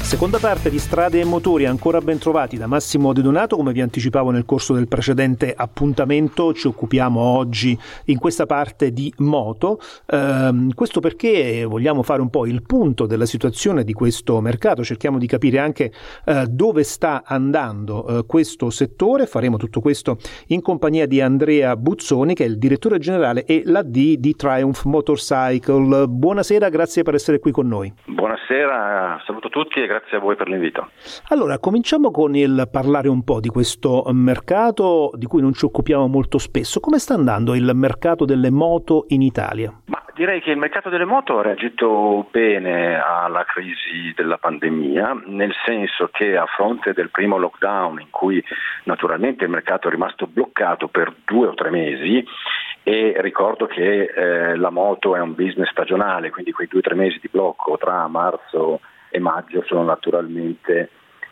Seconda 0.10 0.40
parte 0.40 0.72
di 0.72 0.80
Strade 0.80 1.20
e 1.20 1.24
Motori, 1.24 1.68
ancora 1.68 2.02
ben 2.02 2.18
trovati 2.18 2.58
da 2.58 2.66
Massimo 2.66 3.14
De 3.14 3.22
Donato, 3.22 3.56
come 3.56 3.74
vi 3.74 3.80
anticipavo 3.80 4.32
nel 4.32 4.44
corso 4.44 4.74
del 4.74 4.88
precedente 4.88 5.54
appuntamento, 5.56 6.52
ci 6.52 6.66
occupiamo 6.66 7.22
oggi 7.22 7.78
in 8.06 8.18
questa 8.18 8.48
parte 8.48 8.92
di 8.92 9.14
moto, 9.18 9.78
ehm, 10.08 10.74
questo 10.74 11.00
perché 11.00 11.64
vogliamo 11.64 12.02
fare 12.02 12.22
un 12.22 12.32
po' 12.32 12.48
il 12.48 12.64
punto 12.64 13.06
della 13.06 13.28
situazione 13.28 13.84
di 13.84 13.94
questo 13.94 14.42
mercato, 14.42 14.84
cerchiamo 14.84 15.20
di 15.20 15.28
capire 15.28 15.60
anche 15.60 15.92
eh, 16.26 16.48
dove 16.50 16.82
sta 16.82 17.22
andando 17.24 18.08
eh, 18.08 18.26
questo 18.26 18.72
settore, 18.72 19.28
faremo 19.28 19.58
tutto 19.58 19.80
questo 19.80 20.18
in 20.48 20.64
compagnia 20.64 21.06
di 21.06 21.22
Andrea 21.22 21.76
Buzzoni 21.78 22.34
che 22.34 22.46
è 22.46 22.48
il 22.48 22.58
direttore 22.58 22.98
generale 22.98 23.46
e 23.46 23.62
l'AD 23.64 24.16
di 24.16 24.36
Triumph 24.36 24.86
Motorcycle. 24.86 26.08
Buonasera, 26.08 26.68
grazie 26.70 27.04
per 27.04 27.14
essere 27.14 27.38
qui 27.38 27.52
con 27.52 27.68
noi. 27.68 27.94
Buonasera, 28.06 29.22
saluto 29.24 29.50
tutti 29.50 29.80
e 29.80 29.86
grazie 29.86 29.98
grazie 30.00 30.18
a 30.18 30.20
voi 30.20 30.36
per 30.36 30.48
l'invito. 30.48 30.90
Allora, 31.30 31.60
cominciamo 31.60 32.12
con 32.12 32.36
il 32.36 32.68
parlare 32.72 33.08
un 33.10 33.24
po' 33.24 33.40
di 33.40 33.50
questo 33.50 34.06
mercato 34.12 35.12
di 35.14 35.26
cui 35.26 35.42
non 35.42 35.54
ci 35.54 35.66
occupiamo 35.66 36.08
molto 36.08 36.38
spesso. 36.38 36.80
Come 36.80 37.00
sta 37.00 37.14
andando 37.14 37.54
il 37.54 37.70
mercato 37.74 38.26
delle 38.26 38.50
moto 38.50 39.06
in 39.10 39.22
Italia? 39.22 39.74
Ma 39.86 40.04
direi 40.16 40.42
che 40.42 40.52
il 40.52 40.58
mercato 40.58 40.90
delle 40.90 41.06
moto 41.06 41.40
ha 41.40 41.44
reagito 41.44 42.28
bene 42.32 43.00
alla 43.00 43.44
crisi 43.44 44.14
della 44.16 44.38
pandemia, 44.38 45.24
nel 45.28 45.54
senso 45.66 46.10
che 46.12 46.38
a 46.38 46.46
fronte 46.46 46.94
del 46.94 47.10
primo 47.10 47.38
lockdown 47.38 48.00
in 48.00 48.10
cui 48.10 48.44
naturalmente 48.86 49.44
il 49.44 49.50
mercato 49.50 49.88
è 49.88 49.92
rimasto 49.92 50.28
bloccato 50.28 50.88
per 50.88 51.14
due 51.26 51.48
o 51.48 51.54
tre 51.54 51.70
mesi, 51.70 52.26
e 52.84 53.16
ricordo 53.20 53.68
che 53.68 54.04
eh, 54.06 54.56
la 54.56 54.72
moto 54.72 55.16
è 55.16 55.20
un 55.20 55.36
business 55.36 55.70
stagionale, 55.70 56.32
quindi 56.32 56.52
quei 56.52 56.68
due 56.68 56.80
o 56.80 56.84
tre 56.84 56.96
mesi 56.96 57.20
di 57.22 57.30
blocco 57.30 57.78
tra 57.78 58.08
marzo 58.08 58.76
e 58.76 58.80
maggio 59.18 59.64
naturalmente, 59.84 60.90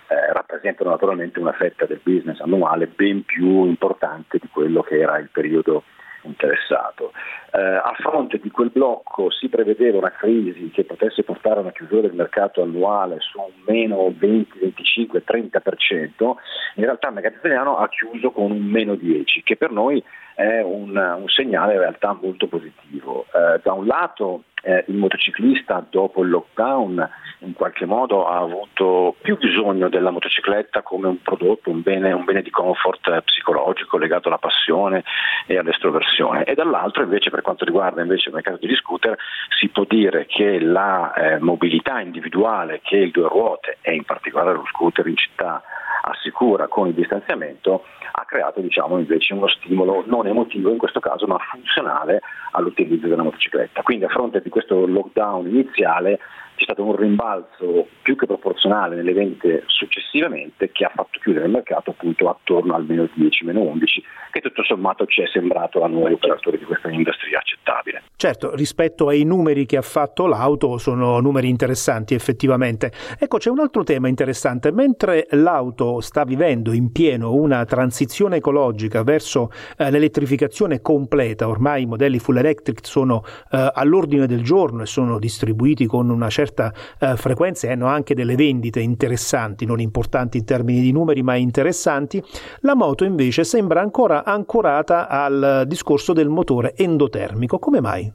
eh, 0.07 0.33
rappresentano 0.33 0.89
naturalmente 0.89 1.39
una 1.39 1.53
fetta 1.53 1.85
del 1.85 1.99
business 2.01 2.39
annuale 2.39 2.87
ben 2.87 3.23
più 3.23 3.65
importante 3.65 4.39
di 4.41 4.47
quello 4.51 4.81
che 4.81 4.99
era 4.99 5.19
il 5.19 5.29
periodo 5.31 5.83
interessato. 6.23 7.13
Eh, 7.57 7.59
a 7.59 7.95
fronte 7.97 8.37
di 8.37 8.51
quel 8.51 8.69
blocco 8.69 9.31
si 9.31 9.49
prevedeva 9.49 9.97
una 9.97 10.11
crisi 10.11 10.69
che 10.69 10.83
potesse 10.83 11.23
portare 11.23 11.55
a 11.55 11.61
una 11.61 11.71
chiusura 11.71 12.01
del 12.01 12.13
mercato 12.13 12.61
annuale 12.61 13.17
su 13.19 13.39
un 13.39 13.51
meno 13.65 14.13
20, 14.15 14.59
25, 14.59 15.23
30%, 15.25 16.35
in 16.75 16.83
realtà 16.83 17.07
il 17.07 17.15
mercato 17.15 17.37
italiano 17.37 17.77
ha 17.77 17.89
chiuso 17.89 18.29
con 18.29 18.51
un 18.51 18.61
meno 18.61 18.93
10, 18.93 19.41
che 19.41 19.57
per 19.57 19.71
noi 19.71 20.03
è 20.35 20.61
un, 20.61 20.95
un 20.95 21.27
segnale 21.29 21.73
in 21.73 21.79
realtà 21.79 22.15
molto 22.21 22.45
positivo. 22.45 23.25
Eh, 23.33 23.59
da 23.63 23.73
un 23.73 23.87
lato 23.87 24.43
eh, 24.61 24.83
il 24.87 24.95
motociclista 24.95 25.85
dopo 25.89 26.23
il 26.23 26.29
lockdown 26.29 27.09
in 27.39 27.53
qualche 27.53 27.85
modo 27.85 28.27
ha 28.27 28.39
avuto 28.39 29.15
più 29.21 29.37
bisogno 29.37 29.87
della 29.87 30.09
motocicletta 30.09 30.81
come 30.81 31.07
un 31.07 31.21
prodotto, 31.21 31.69
un 31.69 31.81
bene, 31.81 32.11
un 32.11 32.25
bene 32.25 32.41
di 32.41 32.49
comfort 32.49 33.21
psicologico 33.21 33.97
legato 33.97 34.27
alla 34.27 34.39
passione 34.39 35.03
e 35.45 35.57
all'estroversione 35.57 36.43
e 36.43 36.53
dall'altro 36.53 37.03
invece 37.03 37.29
per 37.29 37.41
quanto 37.47 37.63
riguarda 37.63 38.01
invece 38.01 38.27
il 38.27 38.35
mercato 38.35 38.57
degli 38.59 38.75
scooter 38.75 39.15
si 39.57 39.69
può 39.69 39.85
dire 39.87 40.25
che 40.25 40.59
la 40.59 41.13
eh, 41.13 41.39
mobilità 41.39 42.01
individuale 42.01 42.81
che 42.83 42.97
il 42.97 43.11
due 43.11 43.29
ruote 43.29 43.77
e 43.79 43.95
in 43.95 44.03
particolare 44.03 44.51
lo 44.51 44.65
scooter 44.65 45.07
in 45.07 45.15
città 45.15 45.63
assicura 46.01 46.67
con 46.67 46.87
il 46.87 46.93
distanziamento 46.93 47.85
ha 48.11 48.25
creato 48.25 48.59
diciamo, 48.59 48.97
invece 48.97 49.33
uno 49.33 49.47
stimolo 49.47 50.03
non 50.07 50.27
emotivo 50.27 50.71
in 50.71 50.77
questo 50.77 50.99
caso 50.99 51.25
ma 51.25 51.37
funzionale 51.37 52.19
all'utilizzo 52.51 53.07
della 53.07 53.23
motocicletta. 53.23 53.81
Quindi 53.81 54.03
a 54.03 54.09
fronte 54.09 54.41
di 54.41 54.49
questo 54.49 54.85
lockdown 54.85 55.47
iniziale 55.47 56.19
c'è 56.57 56.63
stato 56.63 56.83
un 56.83 56.95
rimbalzo 56.95 57.87
più 58.01 58.15
che 58.15 58.25
proporzionale 58.25 58.95
nelle 58.95 59.13
vendite 59.13 59.63
successivamente 59.67 60.71
che 60.71 60.85
ha 60.85 60.91
fatto 60.93 61.19
chiudere 61.21 61.45
il 61.45 61.51
mercato 61.51 61.91
appunto 61.91 62.29
attorno 62.29 62.73
al 62.73 62.85
meno 62.85 63.07
10, 63.13 63.45
meno 63.45 63.61
11, 63.61 64.03
che 64.31 64.41
tutto 64.41 64.63
sommato 64.63 65.05
ci 65.05 65.21
è 65.21 65.27
sembrato 65.27 65.83
a 65.83 65.87
noi 65.87 66.13
operatori 66.13 66.57
di 66.57 66.65
questa 66.65 66.89
industria 66.89 67.37
accettabile. 67.37 68.03
Certo, 68.15 68.55
rispetto 68.55 69.07
ai 69.07 69.23
numeri 69.23 69.65
che 69.67 69.77
ha 69.77 69.81
fatto 69.81 70.25
l'auto 70.25 70.77
sono 70.79 71.19
numeri 71.19 71.47
interessanti 71.47 72.15
effettivamente. 72.15 72.91
Ecco, 73.19 73.37
c'è 73.37 73.51
un 73.51 73.59
altro 73.59 73.83
tema 73.83 74.07
interessante. 74.07 74.71
Mentre 74.71 75.27
l'auto 75.31 76.01
sta 76.01 76.23
vivendo 76.23 76.71
in 76.73 76.91
pieno 76.91 77.33
una 77.33 77.63
transizione 77.65 78.37
ecologica 78.37 79.03
verso 79.03 79.51
eh, 79.77 79.91
l'elettrificazione 79.91 80.81
completa, 80.81 81.47
ormai 81.47 81.83
i 81.83 81.85
modelli 81.85 82.17
full 82.17 82.37
electric 82.37 82.79
sono 82.83 83.23
eh, 83.51 83.71
all'ordine 83.73 84.25
del 84.25 84.41
giorno 84.41 84.81
e 84.81 84.85
sono 84.87 85.19
distribuiti 85.19 85.85
con 85.85 86.09
una 86.09 86.29
certa 86.29 86.46
certa 86.47 86.73
eh, 86.99 87.15
frequenza 87.17 87.67
e 87.67 87.71
hanno 87.71 87.87
anche 87.87 88.15
delle 88.15 88.35
vendite 88.35 88.79
interessanti, 88.79 89.65
non 89.65 89.79
importanti 89.79 90.37
in 90.37 90.45
termini 90.45 90.79
di 90.79 90.91
numeri 90.91 91.21
ma 91.21 91.35
interessanti, 91.35 92.23
la 92.61 92.75
moto 92.75 93.03
invece 93.03 93.43
sembra 93.43 93.81
ancora 93.81 94.23
ancorata 94.23 95.07
al 95.07 95.63
discorso 95.67 96.13
del 96.13 96.29
motore 96.29 96.73
endotermico. 96.75 97.59
Come 97.59 97.81
mai? 97.81 98.11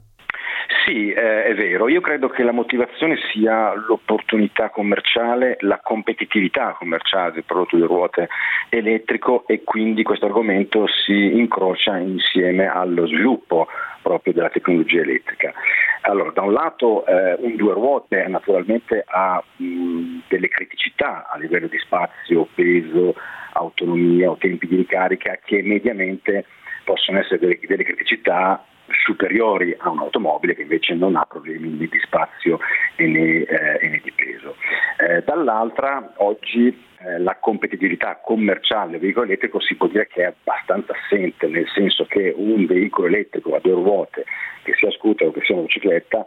Sì, 0.85 1.11
eh, 1.11 1.45
è 1.45 1.53
vero. 1.55 1.87
Io 1.87 2.01
credo 2.01 2.27
che 2.29 2.43
la 2.43 2.51
motivazione 2.51 3.17
sia 3.31 3.73
l'opportunità 3.73 4.69
commerciale, 4.69 5.57
la 5.61 5.79
competitività 5.81 6.75
commerciale 6.77 7.31
del 7.33 7.43
prodotto 7.43 7.75
di 7.75 7.83
ruote 7.83 8.27
elettrico 8.69 9.45
e 9.47 9.63
quindi 9.63 10.03
questo 10.03 10.25
argomento 10.25 10.87
si 10.87 11.37
incrocia 11.37 11.97
insieme 11.97 12.67
allo 12.67 13.07
sviluppo 13.07 13.67
proprio 14.01 14.33
della 14.33 14.49
tecnologia 14.49 15.01
elettrica. 15.01 15.53
Allora, 16.01 16.31
da 16.31 16.41
un 16.41 16.51
lato 16.51 17.05
eh, 17.05 17.35
un 17.39 17.55
due 17.55 17.73
ruote 17.73 18.27
naturalmente 18.27 19.03
ha 19.07 19.41
mh, 19.55 20.23
delle 20.27 20.49
criticità 20.49 21.29
a 21.31 21.37
livello 21.37 21.67
di 21.67 21.77
spazio, 21.77 22.47
peso, 22.53 23.15
autonomia 23.53 24.29
o 24.29 24.37
tempi 24.37 24.67
di 24.67 24.75
ricarica 24.75 25.39
che 25.43 25.61
mediamente 25.61 26.45
possono 26.83 27.19
essere 27.19 27.39
delle, 27.39 27.59
delle 27.65 27.83
criticità 27.83 28.65
superiori 29.03 29.75
a 29.77 29.89
un'automobile 29.89 30.55
che 30.55 30.63
invece 30.63 30.93
non 30.93 31.15
ha 31.15 31.25
problemi 31.25 31.69
né 31.69 31.87
di 31.87 31.99
spazio 31.99 32.59
né, 32.97 33.43
eh, 33.43 33.87
né 33.87 34.01
di 34.03 34.11
peso. 34.11 34.55
Eh, 34.97 35.23
dall'altra 35.23 36.13
oggi 36.17 36.67
eh, 36.99 37.19
la 37.19 37.35
competitività 37.39 38.19
commerciale 38.23 38.91
del 38.91 38.99
veicolo 38.99 39.25
elettrico 39.25 39.59
si 39.59 39.75
può 39.75 39.87
dire 39.87 40.07
che 40.07 40.21
è 40.21 40.25
abbastanza 40.25 40.93
assente, 40.93 41.47
nel 41.47 41.67
senso 41.73 42.05
che 42.05 42.33
un 42.35 42.65
veicolo 42.65 43.07
elettrico 43.07 43.55
a 43.55 43.59
due 43.59 43.73
ruote, 43.73 44.25
che 44.63 44.73
sia 44.75 44.91
scooter 44.91 45.27
o 45.27 45.31
che 45.31 45.41
sia 45.43 45.55
motocicletta, 45.55 46.25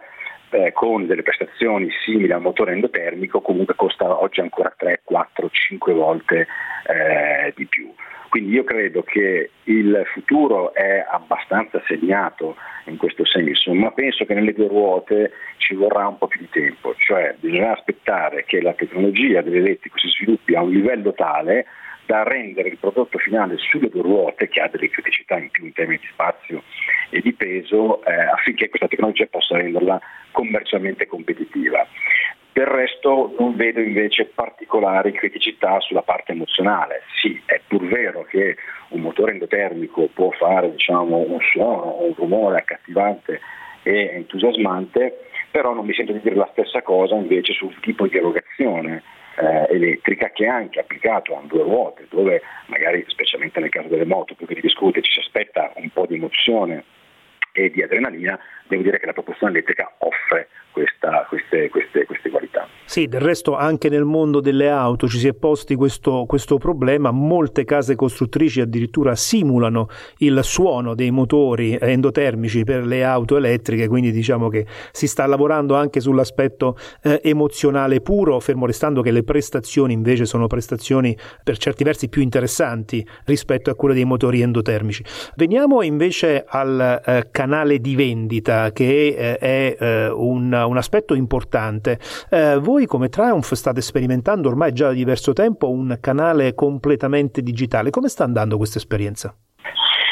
eh, 0.51 0.73
con 0.73 1.07
delle 1.07 1.23
prestazioni 1.23 1.91
simili 2.05 2.33
al 2.33 2.41
motore 2.41 2.73
endotermico 2.73 3.41
comunque 3.41 3.75
costa 3.75 4.21
oggi 4.23 4.41
ancora 4.41 4.73
3, 4.77 5.01
4, 5.03 5.51
5 5.51 5.93
volte 5.93 6.47
eh, 6.87 7.53
di 7.57 7.67
più. 7.67 7.93
Quindi 8.29 8.53
io 8.53 8.65
credo 8.65 9.03
che 9.03 9.51
il 9.65 10.03
futuro 10.13 10.75
è 10.75 11.05
abbastanza 11.09 11.83
segnato 11.87 12.57
in 12.87 12.97
questo 12.97 13.25
senso, 13.25 13.73
ma 13.73 13.91
penso 13.93 14.25
che 14.25 14.35
nelle 14.35 14.53
due 14.53 14.69
ruote 14.69 15.33
ci 15.59 15.75
vorrà 15.75 16.07
un 16.07 16.19
po' 16.19 16.27
più 16.27 16.41
di 16.41 16.49
tempo, 16.51 16.95
cioè 16.99 17.35
bisognerà 17.39 17.73
aspettare 17.73 18.45
che 18.45 18.61
la 18.61 18.75
tecnologia 18.75 19.43
dell'elettrico 19.43 19.99
si 19.99 20.09
sviluppi 20.09 20.55
a 20.55 20.63
un 20.63 20.71
livello 20.71 21.13
tale 21.13 21.67
da 22.07 22.23
rendere 22.23 22.69
il 22.69 22.79
prodotto 22.79 23.19
finale 23.19 23.57
sulle 23.59 23.89
due 23.89 24.03
ruote, 24.03 24.49
che 24.49 24.61
ha 24.61 24.69
delle 24.69 24.89
criticità 24.89 25.39
in 25.39 25.51
più 25.51 25.65
in 25.65 25.73
termini 25.73 25.99
di 26.01 26.09
spazio 26.13 26.63
e 27.11 27.21
di 27.21 27.33
peso, 27.33 28.05
eh, 28.05 28.13
affinché 28.13 28.69
questa 28.69 28.87
tecnologia 28.87 29.27
possa 29.27 29.57
renderla 29.57 30.01
commercialmente 30.31 31.07
competitiva. 31.07 31.87
Il 32.57 32.65
resto 32.65 33.35
non 33.39 33.55
vedo 33.55 33.81
invece 33.81 34.25
particolari 34.25 35.13
criticità 35.13 35.79
sulla 35.81 36.01
parte 36.01 36.33
emozionale. 36.33 37.03
Sì, 37.21 37.39
è 37.45 37.61
pur 37.69 37.87
vero 37.87 38.25
che 38.25 38.57
un 38.89 39.03
motore 39.03 39.33
endotermico 39.33 40.09
può 40.15 40.31
fare 40.31 40.71
diciamo, 40.71 41.19
un 41.19 41.39
suono 41.53 41.99
un 42.01 42.15
rumore 42.15 42.61
accattivante 42.61 43.41
e 43.83 44.11
entusiasmante, 44.15 45.27
però 45.51 45.75
non 45.75 45.85
mi 45.85 45.93
sento 45.93 46.13
di 46.13 46.21
dire 46.21 46.35
la 46.35 46.49
stessa 46.53 46.81
cosa 46.81 47.15
invece 47.15 47.53
sul 47.53 47.79
tipo 47.81 48.07
di 48.07 48.17
erogazione 48.17 49.03
eh, 49.37 49.75
elettrica 49.75 50.31
che 50.31 50.47
è 50.47 50.49
anche 50.49 50.81
applicato 50.81 51.37
a 51.37 51.43
due 51.45 51.63
ruote, 51.63 52.07
dove 52.09 52.41
magari 52.69 53.05
specialmente 53.09 53.61
nel 53.61 53.69
caso 53.69 53.89
delle 53.89 54.07
moto 54.07 54.35
più 54.35 54.47
che 54.47 54.55
di 54.55 54.63
discute 54.63 55.03
ci 55.03 55.13
si 55.13 55.19
aspetta 55.19 55.73
un 55.75 55.91
po' 55.91 56.07
di 56.07 56.15
emozione 56.15 56.85
e 57.57 57.71
di 57.71 57.83
adrenalina, 57.83 58.39
devo 58.69 58.83
dire 58.83 58.99
che 58.99 59.07
la 59.07 59.13
propulsione 59.13 59.53
elettrica 59.53 59.95
offre 59.99 60.49
questa, 60.77 61.25
queste, 61.27 61.71
queste, 61.71 62.05
queste, 62.05 62.29
qualità. 62.29 62.69
Sì, 62.85 63.07
del 63.07 63.23
resto 63.23 63.57
anche 63.57 63.89
nel 63.89 64.05
mondo 64.05 64.41
delle 64.41 64.69
auto 64.69 65.09
ci 65.09 65.17
si 65.17 65.27
è 65.27 65.33
posti 65.33 65.75
questo, 65.75 66.27
questo, 66.27 66.59
problema, 66.59 67.11
molte 67.11 67.65
case 67.65 67.95
costruttrici 67.95 68.61
addirittura 68.61 69.15
simulano 69.15 69.89
il 70.19 70.39
suono 70.43 70.95
dei 70.95 71.11
motori 71.11 71.79
endotermici 71.81 72.65
per 72.65 72.85
le 72.85 73.05
auto 73.05 73.39
elettriche, 73.39 73.89
quindi 73.89 74.11
diciamo 74.11 74.49
che 74.49 74.67
si 74.93 75.07
sta 75.07 75.25
lavorando 75.25 75.75
anche 75.77 76.01
sull'aspetto 76.01 76.77
eh, 77.03 77.23
emozionale 77.25 78.03
puro, 78.03 78.39
fermo 78.39 78.67
restando 78.67 79.01
che 79.01 79.13
le 79.13 79.23
prestazioni 79.23 79.95
invece 79.95 80.27
sono 80.27 80.47
prestazioni 80.47 81.17
per 81.43 81.57
certi 81.57 81.85
versi 81.85 82.11
più 82.11 82.21
interessanti 82.21 83.07
rispetto 83.25 83.71
a 83.71 83.75
quelle 83.75 83.95
dei 83.95 84.05
motori 84.05 84.43
endotermici. 84.43 85.03
Veniamo 85.37 85.81
invece 85.81 86.45
al 86.47 87.01
eh, 87.03 87.29
canale 87.31 87.46
di 87.79 87.95
vendita 87.95 88.73
che 88.73 89.15
eh, 89.17 89.39
è 89.39 89.77
eh, 89.79 90.09
un 90.09 90.53
un 90.53 90.77
aspetto 90.77 91.15
importante. 91.15 91.99
Eh, 92.31 92.59
voi 92.59 92.87
come 92.87 93.09
Triumph 93.09 93.53
state 93.53 93.81
sperimentando 93.81 94.49
ormai 94.49 94.73
già 94.73 94.89
da 94.89 94.93
diverso 94.93 95.33
tempo 95.33 95.71
un 95.71 95.99
canale 96.01 96.55
completamente 96.55 97.43
digitale. 97.43 97.91
Come 97.91 98.09
sta 98.09 98.25
andando 98.25 98.57
questa 98.57 98.79
esperienza? 98.79 99.35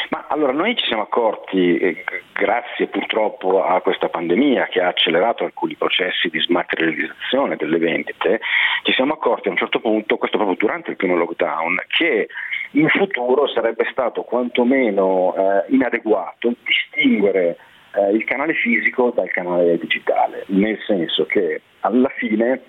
Ma 0.09 0.25
allora 0.27 0.51
noi 0.51 0.75
ci 0.75 0.85
siamo 0.85 1.01
accorti, 1.01 1.77
eh, 1.77 2.03
grazie 2.33 2.87
purtroppo 2.87 3.63
a 3.63 3.81
questa 3.81 4.07
pandemia 4.07 4.67
che 4.67 4.79
ha 4.81 4.87
accelerato 4.87 5.43
alcuni 5.43 5.75
processi 5.75 6.29
di 6.29 6.39
smaterializzazione 6.39 7.55
delle 7.55 7.79
vendite, 7.79 8.39
ci 8.83 8.93
siamo 8.93 9.13
accorti 9.13 9.47
a 9.47 9.51
un 9.51 9.57
certo 9.57 9.79
punto, 9.79 10.17
questo 10.17 10.37
proprio 10.37 10.57
durante 10.59 10.91
il 10.91 10.95
primo 10.95 11.15
lockdown, 11.15 11.77
che 11.87 12.27
in 12.75 12.89
futuro 12.89 13.47
sarebbe 13.47 13.87
stato 13.91 14.23
quantomeno 14.23 15.33
eh, 15.35 15.65
inadeguato 15.69 16.53
distinguere 16.63 17.57
eh, 17.93 18.11
il 18.11 18.23
canale 18.25 18.53
fisico 18.53 19.11
dal 19.11 19.29
canale 19.31 19.77
digitale, 19.77 20.43
nel 20.47 20.77
senso 20.85 21.25
che 21.25 21.61
alla 21.81 22.09
fine 22.17 22.61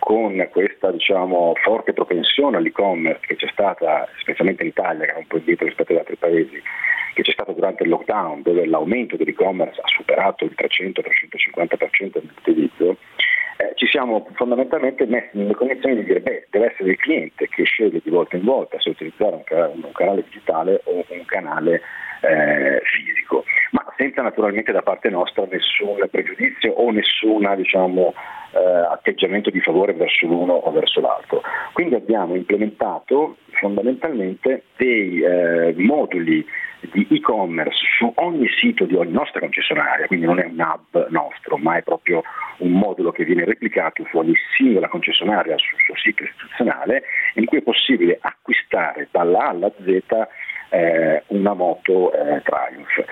con 0.00 0.48
questa 0.50 0.90
diciamo, 0.90 1.52
forte 1.62 1.92
propensione 1.92 2.56
all'e-commerce 2.56 3.24
che 3.24 3.36
c'è 3.36 3.48
stata, 3.52 4.08
specialmente 4.20 4.62
in 4.64 4.70
Italia, 4.70 5.06
che 5.06 5.12
è 5.12 5.16
un 5.16 5.28
po' 5.28 5.36
indietro 5.36 5.66
rispetto 5.66 5.92
ad 5.92 5.98
altri 5.98 6.16
paesi, 6.16 6.60
che 7.14 7.22
c'è 7.22 7.30
stato 7.30 7.52
durante 7.52 7.84
il 7.84 7.88
lockdown, 7.88 8.42
dove 8.42 8.66
l'aumento 8.66 9.16
dell'e-commerce 9.16 9.80
ha 9.80 9.86
superato 9.86 10.44
il 10.44 10.54
300-350% 10.56 12.18
dell'utilizzo, 12.18 12.96
eh, 13.62 13.72
ci 13.76 13.86
siamo 13.86 14.26
fondamentalmente 14.34 15.06
messi 15.06 15.30
nelle 15.32 15.54
condizioni 15.54 15.96
di 15.96 16.04
dire 16.04 16.20
beh, 16.20 16.48
deve 16.50 16.72
essere 16.72 16.90
il 16.90 16.96
cliente 16.96 17.48
che 17.48 17.62
sceglie 17.64 18.00
di 18.02 18.10
volta 18.10 18.36
in 18.36 18.44
volta 18.44 18.80
se 18.80 18.90
utilizzare 18.90 19.36
un, 19.36 19.44
canale, 19.44 19.72
un 19.74 19.92
canale 19.92 20.24
digitale 20.24 20.80
o 20.84 21.04
un 21.06 21.24
canale 21.26 21.80
eh, 22.22 22.80
fisico, 22.84 23.44
ma 23.70 23.84
senza 23.96 24.22
naturalmente 24.22 24.72
da 24.72 24.82
parte 24.82 25.10
nostra 25.10 25.46
nessun 25.50 26.04
pregiudizio 26.10 26.72
o 26.72 26.90
nessun 26.90 27.52
diciamo, 27.56 28.14
eh, 28.52 28.58
atteggiamento 28.90 29.50
di 29.50 29.60
favore 29.60 29.92
verso 29.92 30.26
l'uno 30.26 30.54
o 30.54 30.70
verso 30.70 31.00
l'altro. 31.00 31.42
Quindi 31.72 31.94
abbiamo 31.94 32.34
implementato 32.34 33.36
fondamentalmente 33.52 34.64
dei 34.76 35.20
eh, 35.20 35.74
moduli 35.76 36.44
di 36.90 37.06
e-commerce 37.10 37.84
su 37.96 38.12
ogni 38.16 38.48
sito 38.48 38.84
di 38.84 38.94
ogni 38.94 39.12
nostra 39.12 39.40
concessionaria, 39.40 40.06
quindi 40.06 40.26
non 40.26 40.38
è 40.40 40.46
un 40.46 40.58
hub 40.58 41.08
nostro, 41.10 41.56
ma 41.56 41.76
è 41.76 41.82
proprio 41.82 42.22
un 42.58 42.72
modulo 42.72 43.12
che 43.12 43.24
viene 43.24 43.44
replicato 43.44 44.04
su 44.10 44.16
ogni 44.18 44.34
singola 44.56 44.88
concessionaria 44.88 45.56
sul 45.58 45.78
suo 45.84 45.96
sito 45.96 46.24
istituzionale, 46.24 47.04
in 47.34 47.44
cui 47.44 47.58
è 47.58 47.62
possibile 47.62 48.18
acquistare 48.20 49.08
dalla 49.10 49.46
A 49.46 49.48
alla 49.48 49.72
Z 49.84 50.02
eh, 50.72 51.22
una 51.28 51.52
moto 51.52 52.12
eh, 52.12 52.42
Triumph. 52.42 53.04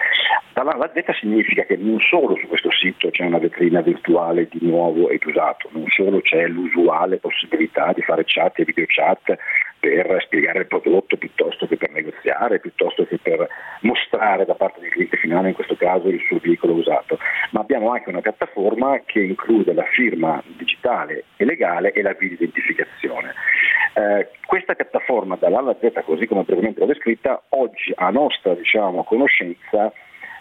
Dalla 0.55 0.73
alla 0.73 0.91
Z 0.93 1.13
significa 1.21 1.65
che 1.65 1.77
non 1.77 2.01
solo 2.01 2.37
su 2.37 2.47
questo 2.49 2.71
sito 2.73 3.11
c'è 3.11 3.25
una 3.25 3.39
vetrina 3.39 3.81
virtuale 3.83 4.49
di 4.51 4.59
nuovo 4.63 5.11
ed 5.11 5.25
usato, 5.25 5.69
non 5.73 5.85
solo 5.89 6.21
c'è 6.21 6.47
l'usuale 6.47 7.19
possibilità 7.19 7.93
di 7.95 8.03
fare 8.03 8.25
chat 8.27 8.59
e 8.59 8.65
video 8.65 8.87
chat 8.89 9.37
per 9.81 10.23
spiegare 10.25 10.61
il 10.61 10.67
prodotto 10.67 11.17
piuttosto 11.17 11.67
che 11.67 11.77
per 11.77 11.91
negoziare, 11.91 12.61
piuttosto 12.61 13.07
che 13.07 13.19
per 13.19 13.49
mostrare 13.81 14.45
da 14.45 14.55
parte 14.55 14.81
del 14.81 14.91
cliente 14.91 15.17
finale, 15.17 15.49
in 15.49 15.55
questo 15.55 15.75
caso, 15.75 16.09
il 16.09 16.21
suo 16.29 16.39
veicolo 16.39 16.75
usato, 16.75 17.19
ma 17.51 17.61
abbiamo 17.61 17.91
anche 17.91 18.11
una 18.11 18.21
piattaforma 18.21 19.01
che 19.07 19.21
include 19.21 19.73
la 19.73 19.85
firma 19.85 20.43
digitale 20.47 21.25
e 21.37 21.45
legale 21.47 21.93
e 21.93 22.03
la 22.03 22.13
videoidentificazione. 22.13 23.33
Eh, 23.95 24.29
questa 24.47 24.75
piattaforma 24.75 25.37
dall'A 25.37 25.59
alla 25.59 25.77
Z, 25.81 26.03
così 26.05 26.27
come 26.27 26.43
brevemente 26.43 26.81
l'ho 26.81 26.87
descritta, 26.87 27.43
oggi 27.51 27.93
a 27.97 28.11
nostra 28.11 28.55
diciamo, 28.55 29.03
conoscenza 29.05 29.91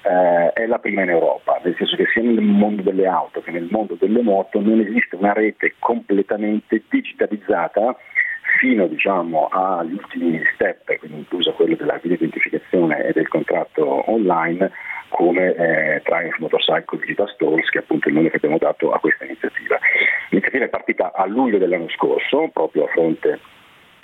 eh, 0.02 0.52
è 0.54 0.65
la 0.65 0.80
prima 0.80 1.04
in 1.04 1.10
Europa, 1.10 1.60
nel 1.63 1.75
senso 1.78 1.95
che 1.95 2.06
sia 2.13 2.21
nel 2.21 2.41
mondo 2.41 2.82
delle 2.82 3.06
auto 3.08 3.41
che 3.41 3.52
nel 3.52 3.67
mondo 3.69 3.95
delle 3.99 4.21
moto 4.21 4.60
non 4.60 4.80
esiste 4.80 5.15
una 5.15 5.34
rete 5.34 5.75
completamente 5.80 6.84
digitalizzata 6.89 7.97
fino 8.60 8.88
diciamo, 8.88 9.48
agli 9.48 9.93
ultimi 9.93 10.41
step, 10.54 10.98
quindi 10.98 11.19
incluso 11.19 11.54
quello 11.54 11.76
della 11.76 11.98
videoidentificazione 12.02 13.06
e 13.06 13.13
del 13.13 13.30
contratto 13.30 14.12
online, 14.12 14.69
come 15.08 15.56
eh, 15.56 16.02
Triumph 16.04 16.38
Motorcycle 16.39 17.00
Digital 17.00 17.30
Stores, 17.30 17.69
che 17.69 17.80
è 17.80 17.82
appunto 17.82 18.10
il 18.10 18.15
nome 18.15 18.30
che 18.30 18.36
abbiamo 18.36 18.58
dato 18.58 18.91
a 18.91 19.00
questa 19.00 19.24
iniziativa. 19.24 19.80
L'iniziativa 20.30 20.65
è 20.65 20.69
partita 20.69 21.13
a 21.13 21.26
luglio 21.26 21.58
dell'anno 21.58 21.89
scorso, 21.89 22.50
proprio 22.54 22.84
a 22.84 22.88
fronte 22.89 23.39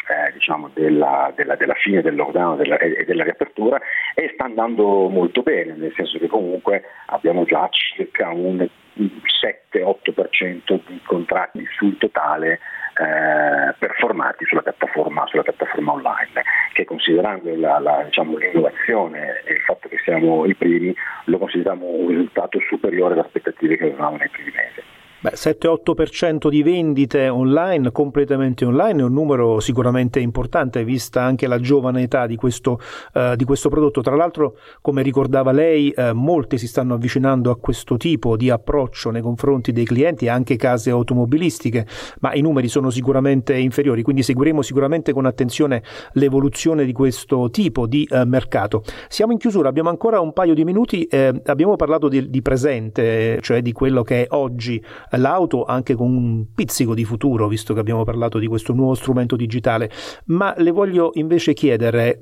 eh, 0.08 0.32
diciamo 0.34 0.70
della, 0.74 1.34
della, 1.36 1.56
della, 1.56 1.74
fine 1.74 2.02
del 2.02 2.16
lockdown 2.16 2.58
della, 2.58 2.78
e 2.78 3.04
della 3.06 3.24
riapertura 3.24 3.80
e 4.14 4.32
sta 4.34 4.46
andando 4.46 5.10
molto 5.10 5.42
bene, 5.42 5.74
nel 5.76 5.94
senso 5.96 6.18
che 6.18 6.28
comunque 6.28 6.84
abbiamo 7.08 7.44
già 7.44 7.68
circa 7.70 8.30
un 8.30 8.66
7-8% 8.98 10.80
di 10.88 11.02
contratti 11.04 11.66
sul 11.78 11.98
totale 11.98 12.60
eh, 12.98 13.74
performati 13.78 14.46
sulla 14.46 14.62
piattaforma, 14.62 15.26
sulla 15.28 15.44
piattaforma, 15.44 15.92
online, 15.94 16.44
che 16.74 16.86
considerando 16.86 17.54
la, 17.56 17.80
la, 17.80 18.04
diciamo, 18.04 18.38
l'innovazione 18.38 19.42
e 19.44 19.54
il 19.54 19.62
fatto 19.62 19.90
che 19.90 19.98
siamo 20.04 20.46
i 20.46 20.56
primi, 20.56 20.96
lo 21.26 21.38
consideriamo 21.38 21.86
un 21.86 22.08
risultato 22.08 22.60
superiore 22.70 23.14
alle 23.14 23.24
aspettative 23.24 23.76
che 23.76 23.84
avevamo 23.84 24.18
nei 24.18 24.30
primi 24.30 24.52
mesi. 24.52 24.85
7-8% 25.34 26.50
di 26.50 26.64
vendite 26.64 27.30
online, 27.30 27.92
completamente 27.92 28.66
online, 28.66 29.02
è 29.02 29.04
un 29.04 29.14
numero 29.14 29.60
sicuramente 29.60 30.20
importante, 30.20 30.84
vista 30.84 31.22
anche 31.22 31.48
la 31.48 31.60
giovane 31.60 32.04
età 32.04 32.28
di 32.28 32.36
questo, 32.36 32.80
uh, 33.14 33.36
di 33.36 33.44
questo 33.44 33.70
prodotto. 33.70 34.02
Tra 34.02 34.16
l'altro, 34.16 34.58
come 34.82 35.02
ricordava 35.02 35.52
lei, 35.52 35.94
uh, 35.96 36.14
molti 36.14 36.58
si 36.58 36.68
stanno 36.68 36.94
avvicinando 36.96 37.52
a 37.52 37.58
questo 37.58 37.98
tipo 37.98 38.36
di 38.36 38.50
approccio 38.50 39.10
nei 39.10 39.22
confronti 39.22 39.72
dei 39.72 39.86
clienti, 39.86 40.28
anche 40.28 40.56
case 40.56 40.90
automobilistiche, 40.90 41.86
ma 42.20 42.34
i 42.34 42.42
numeri 42.42 42.68
sono 42.68 42.90
sicuramente 42.90 43.56
inferiori, 43.56 44.02
quindi 44.02 44.24
seguiremo 44.24 44.62
sicuramente 44.62 45.14
con 45.14 45.26
attenzione 45.26 45.84
l'evoluzione 46.14 46.86
di 46.86 46.94
questo 46.94 47.50
tipo 47.50 47.88
di 47.88 48.08
uh, 48.10 48.24
mercato. 48.26 48.84
Siamo 49.08 49.32
in 49.32 49.38
chiusura, 49.38 49.70
abbiamo 49.70 49.90
ancora 49.90 50.20
un 50.20 50.34
paio 50.34 50.54
di 50.54 50.64
minuti, 50.64 51.04
eh, 51.06 51.34
abbiamo 51.46 51.76
parlato 51.76 52.08
di, 52.08 52.30
di 52.30 52.42
presente, 52.42 53.40
cioè 53.42 53.62
di 53.62 53.72
quello 53.72 54.04
che 54.04 54.24
è 54.24 54.28
oggi 54.30 54.84
l'auto 55.18 55.66
anche 55.66 55.96
con 55.96 56.16
un 56.16 56.46
pizzico 56.54 56.94
di 56.94 57.06
futuro, 57.06 57.48
visto 57.48 57.74
che 57.74 57.80
abbiamo 57.80 58.04
parlato 58.04 58.40
di 58.40 58.48
questo 58.48 58.74
nuovo 58.74 58.94
strumento 58.94 59.36
digitale, 59.36 59.90
ma 60.26 60.54
le 60.58 60.72
voglio 60.72 61.12
invece 61.14 61.54
chiedere 61.54 62.20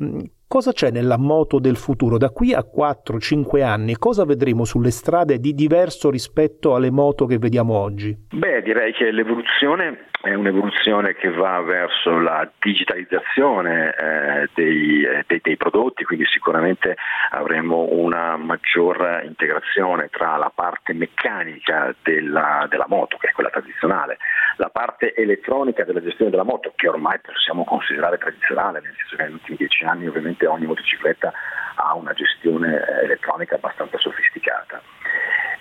Cosa 0.54 0.72
c'è 0.72 0.92
nella 0.92 1.18
moto 1.18 1.58
del 1.58 1.76
futuro? 1.76 2.20
Da 2.20 2.30
qui 2.30 2.54
a 2.54 2.60
4-5 2.60 3.64
anni 3.64 3.98
cosa 3.98 4.24
vedremo 4.24 4.66
sulle 4.66 4.92
strade 4.92 5.40
di 5.40 5.56
diverso 5.56 6.12
rispetto 6.12 6.76
alle 6.76 6.92
moto 6.92 7.26
che 7.26 7.40
vediamo 7.40 7.76
oggi? 7.76 8.16
Beh, 8.30 8.62
direi 8.62 8.94
che 8.94 9.10
l'evoluzione 9.10 10.10
è 10.24 10.34
un'evoluzione 10.36 11.16
che 11.16 11.30
va 11.32 11.60
verso 11.60 12.18
la 12.18 12.50
digitalizzazione 12.60 13.94
eh, 13.94 14.50
dei, 14.54 15.04
eh, 15.04 15.24
dei, 15.28 15.42
dei, 15.42 15.58
prodotti, 15.58 16.06
quindi 16.06 16.26
sicuramente 16.28 16.96
avremo 17.32 17.88
una 17.92 18.38
maggior 18.38 19.22
integrazione 19.26 20.08
tra 20.10 20.38
la 20.38 20.50
parte 20.54 20.94
meccanica 20.94 21.94
della, 22.04 22.68
della 22.70 22.86
moto, 22.88 23.18
che 23.18 23.28
è 23.28 23.32
quella 23.34 23.50
tradizionale, 23.50 24.18
la 24.56 24.70
parte 24.70 25.14
elettronica 25.14 25.84
della 25.84 26.02
gestione 26.02 26.32
della 26.32 26.44
moto, 26.44 26.72
che 26.74 26.88
ormai 26.88 27.20
possiamo 27.20 27.66
considerare 27.66 28.18
tradizionale, 28.18 28.80
nel 28.80 28.94
senso 28.96 29.16
che 29.18 29.24
negli 29.24 29.34
ultimi 29.34 29.58
dieci 29.58 29.84
anni 29.84 30.08
ovviamente 30.08 30.43
ogni 30.46 30.66
motocicletta 30.66 31.34
ha 31.76 31.96
una 31.96 32.14
gestione 32.14 32.76
eh, 32.76 33.04
elettronica 33.06 33.56
abbastanza 33.56 33.98
sofisticata. 33.98 34.82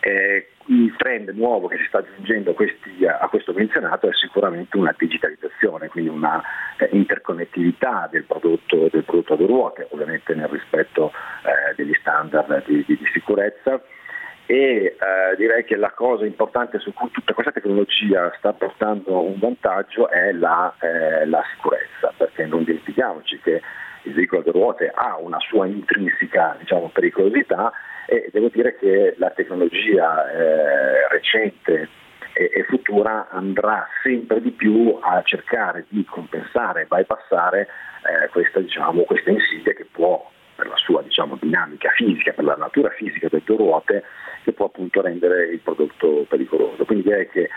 Eh, 0.01 0.49
il 0.67 0.95
trend 0.97 1.29
nuovo 1.31 1.69
che 1.69 1.77
si 1.79 1.85
sta 1.87 1.99
aggiungendo 1.99 2.55
questi, 2.55 3.05
a, 3.07 3.27
questo 3.29 3.53
menzionato 3.53 4.09
è 4.09 4.15
sicuramente 4.15 4.77
una 4.77 4.95
digitalizzazione, 4.97 5.89
quindi 5.89 6.11
una 6.11 6.43
eh, 6.77 6.89
interconnettività 6.93 8.09
del 8.11 8.25
prodotto, 8.25 8.89
del 8.91 9.05
prodotto, 9.05 9.35
a 9.35 9.37
due 9.37 9.47
ruote, 9.47 9.87
ovviamente 9.91 10.35
nel 10.35 10.49
rispetto 10.49 11.13
eh, 11.45 11.75
degli 11.77 11.95
standard 12.01 12.65
di, 12.67 12.85
di, 12.85 12.97
di 12.97 13.07
sicurezza 13.13 13.81
e 14.47 14.57
eh, 14.57 15.37
direi 15.37 15.65
che 15.65 15.77
la 15.77 15.93
cosa 15.93 16.27
importante 16.27 16.79
su 16.79 16.93
cui 16.93 17.11
tutta 17.11 17.33
questa 17.33 17.53
tecnologia 17.53 18.33
sta 18.39 18.53
portando 18.53 19.21
un 19.23 19.39
vantaggio 19.39 20.11
è 20.11 20.33
la, 20.33 20.75
eh, 20.81 21.27
la 21.27 21.43
sicurezza, 21.55 22.13
perché 22.17 22.45
non 22.47 22.65
dimentichiamoci 22.65 23.39
che 23.41 23.63
il 24.03 24.15
veicolo 24.15 24.41
a 24.41 24.45
due 24.45 24.53
ruote 24.53 24.91
ha 24.95 25.17
una 25.19 25.39
sua 25.41 25.67
intrinseca 25.67 26.57
diciamo, 26.59 26.89
pericolosità 26.89 27.73
e 28.07 28.29
devo 28.33 28.49
dire 28.49 28.77
che 28.77 29.15
la 29.19 29.31
tecnologia 29.31 30.31
eh, 30.31 31.09
recente 31.09 31.89
e, 32.35 32.51
e, 32.53 32.65
futura 32.65 33.29
andrà 33.31 33.87
sempre 34.03 34.41
di 34.41 34.51
più 34.51 34.99
a 35.01 35.23
cercare 35.23 35.85
di 35.89 36.05
compensare, 36.05 36.87
bypassare 36.89 37.61
eh, 37.63 38.29
questa, 38.31 38.61
diciamo, 38.61 39.03
questa 39.03 39.31
insidia 39.31 39.73
che 39.73 39.87
può 39.91 40.31
per 40.55 40.69
la 40.69 40.77
sua 40.77 41.03
diciamo, 41.03 41.37
dinamica 41.41 41.91
fisica, 41.91 42.33
per 42.33 42.45
la 42.45 42.57
natura 42.57 42.91
fisica 42.91 43.29
delle 43.29 43.43
due 43.45 43.57
ruote, 43.57 44.05
che 44.45 44.53
può 44.53 44.67
appunto 44.67 45.01
rendere 45.01 45.49
il 45.49 45.61
prodotto 45.61 46.25
pericoloso. 46.29 46.85
Quindi 46.85 47.05
direi 47.05 47.29
che 47.29 47.49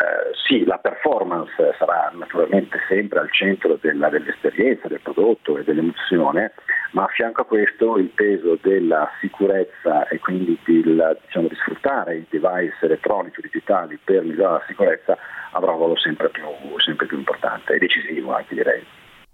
eh, 0.00 0.32
sì, 0.46 0.64
la 0.64 0.78
performance 0.78 1.52
sarà 1.76 2.10
naturalmente 2.14 2.78
sempre 2.88 3.18
al 3.20 3.30
centro 3.30 3.78
della, 3.78 4.08
dell'esperienza 4.08 4.88
del 4.88 5.00
prodotto 5.02 5.58
e 5.58 5.64
dell'emozione, 5.64 6.52
ma 6.92 7.04
a 7.04 7.08
fianco 7.08 7.42
a 7.42 7.44
questo 7.44 7.98
il 7.98 8.08
peso 8.08 8.58
della 8.62 9.10
sicurezza 9.20 10.08
e 10.08 10.18
quindi 10.18 10.58
del, 10.64 11.18
diciamo, 11.26 11.48
di 11.48 11.54
sfruttare 11.56 12.16
i 12.16 12.26
device 12.30 12.78
elettronici 12.80 13.40
o 13.40 13.42
digitali 13.42 13.98
per 14.02 14.22
migliorare 14.22 14.60
la 14.60 14.64
sicurezza 14.66 15.18
avrà 15.52 15.72
un 15.72 15.76
ruolo 15.76 15.98
sempre 15.98 16.30
più, 16.30 16.44
sempre 16.78 17.06
più 17.06 17.18
importante 17.18 17.74
e 17.74 17.78
decisivo 17.78 18.32
anche 18.34 18.54
direi. 18.54 18.82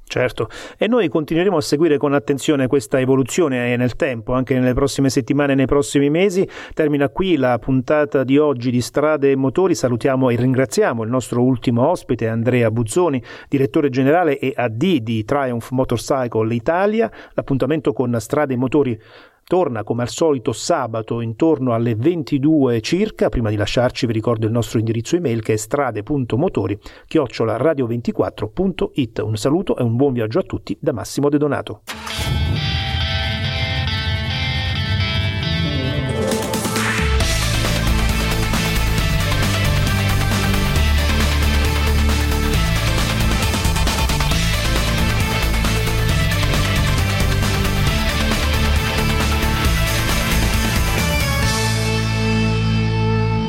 Certo, 0.09 0.49
e 0.79 0.87
noi 0.87 1.09
continueremo 1.09 1.57
a 1.57 1.61
seguire 1.61 1.99
con 1.99 2.14
attenzione 2.14 2.69
questa 2.69 3.01
evoluzione 3.01 3.77
nel 3.77 3.97
tempo, 3.97 4.35
anche 4.35 4.55
nelle 4.55 4.73
prossime 4.73 5.11
settimane 5.11 5.53
e 5.53 5.55
nei 5.57 5.66
prossimi 5.66 6.11
mesi. 6.11 6.49
Termina 6.75 7.09
qui 7.09 7.37
la 7.37 7.59
puntata 7.59 8.23
di 8.23 8.38
oggi 8.38 8.71
di 8.71 8.81
Strade 8.81 9.33
e 9.33 9.37
Motori. 9.37 9.75
Salutiamo 9.75 10.31
e 10.31 10.37
ringraziamo 10.37 11.03
il 11.03 11.11
nostro 11.11 11.42
ultimo 11.42 11.88
ospite, 11.88 12.29
Andrea 12.29 12.71
Buzzoni, 12.71 13.21
direttore 13.49 13.90
generale 13.90 14.38
e 14.38 14.53
AD 14.55 14.99
di 14.99 15.25
Triumph 15.25 15.71
Motorcycle 15.71 16.55
Italia. 16.55 17.11
L'appuntamento 17.35 17.92
con 17.92 18.16
Strade 18.21 18.55
e 18.55 18.57
Motori 18.57 18.99
torna 19.46 19.85
come 19.85 20.02
al 20.02 20.09
solito 20.09 20.52
sabato 20.52 21.20
intorno 21.20 21.72
alle 21.72 21.94
22 21.94 22.80
circa. 22.80 23.28
Prima 23.28 23.50
di 23.50 23.56
lasciarci 23.56 24.06
vi 24.06 24.12
ricordo 24.12 24.46
il 24.46 24.52
nostro 24.52 24.78
indirizzo 24.78 25.16
email 25.16 25.42
che 25.42 25.52
è 25.52 25.56
strade.motori 25.56 26.78
chiocciolaradio24.it. 27.09 29.18
Un 29.20 29.37
saluto 29.37 29.76
e 29.76 29.82
un 29.82 29.96
buon 29.96 30.12
viaggio 30.12 30.40
a 30.40 30.42
tutti 30.42 30.76
da 30.80 30.92
Massimo 30.92 31.28
De 31.28 31.38
Donato. 31.38 31.82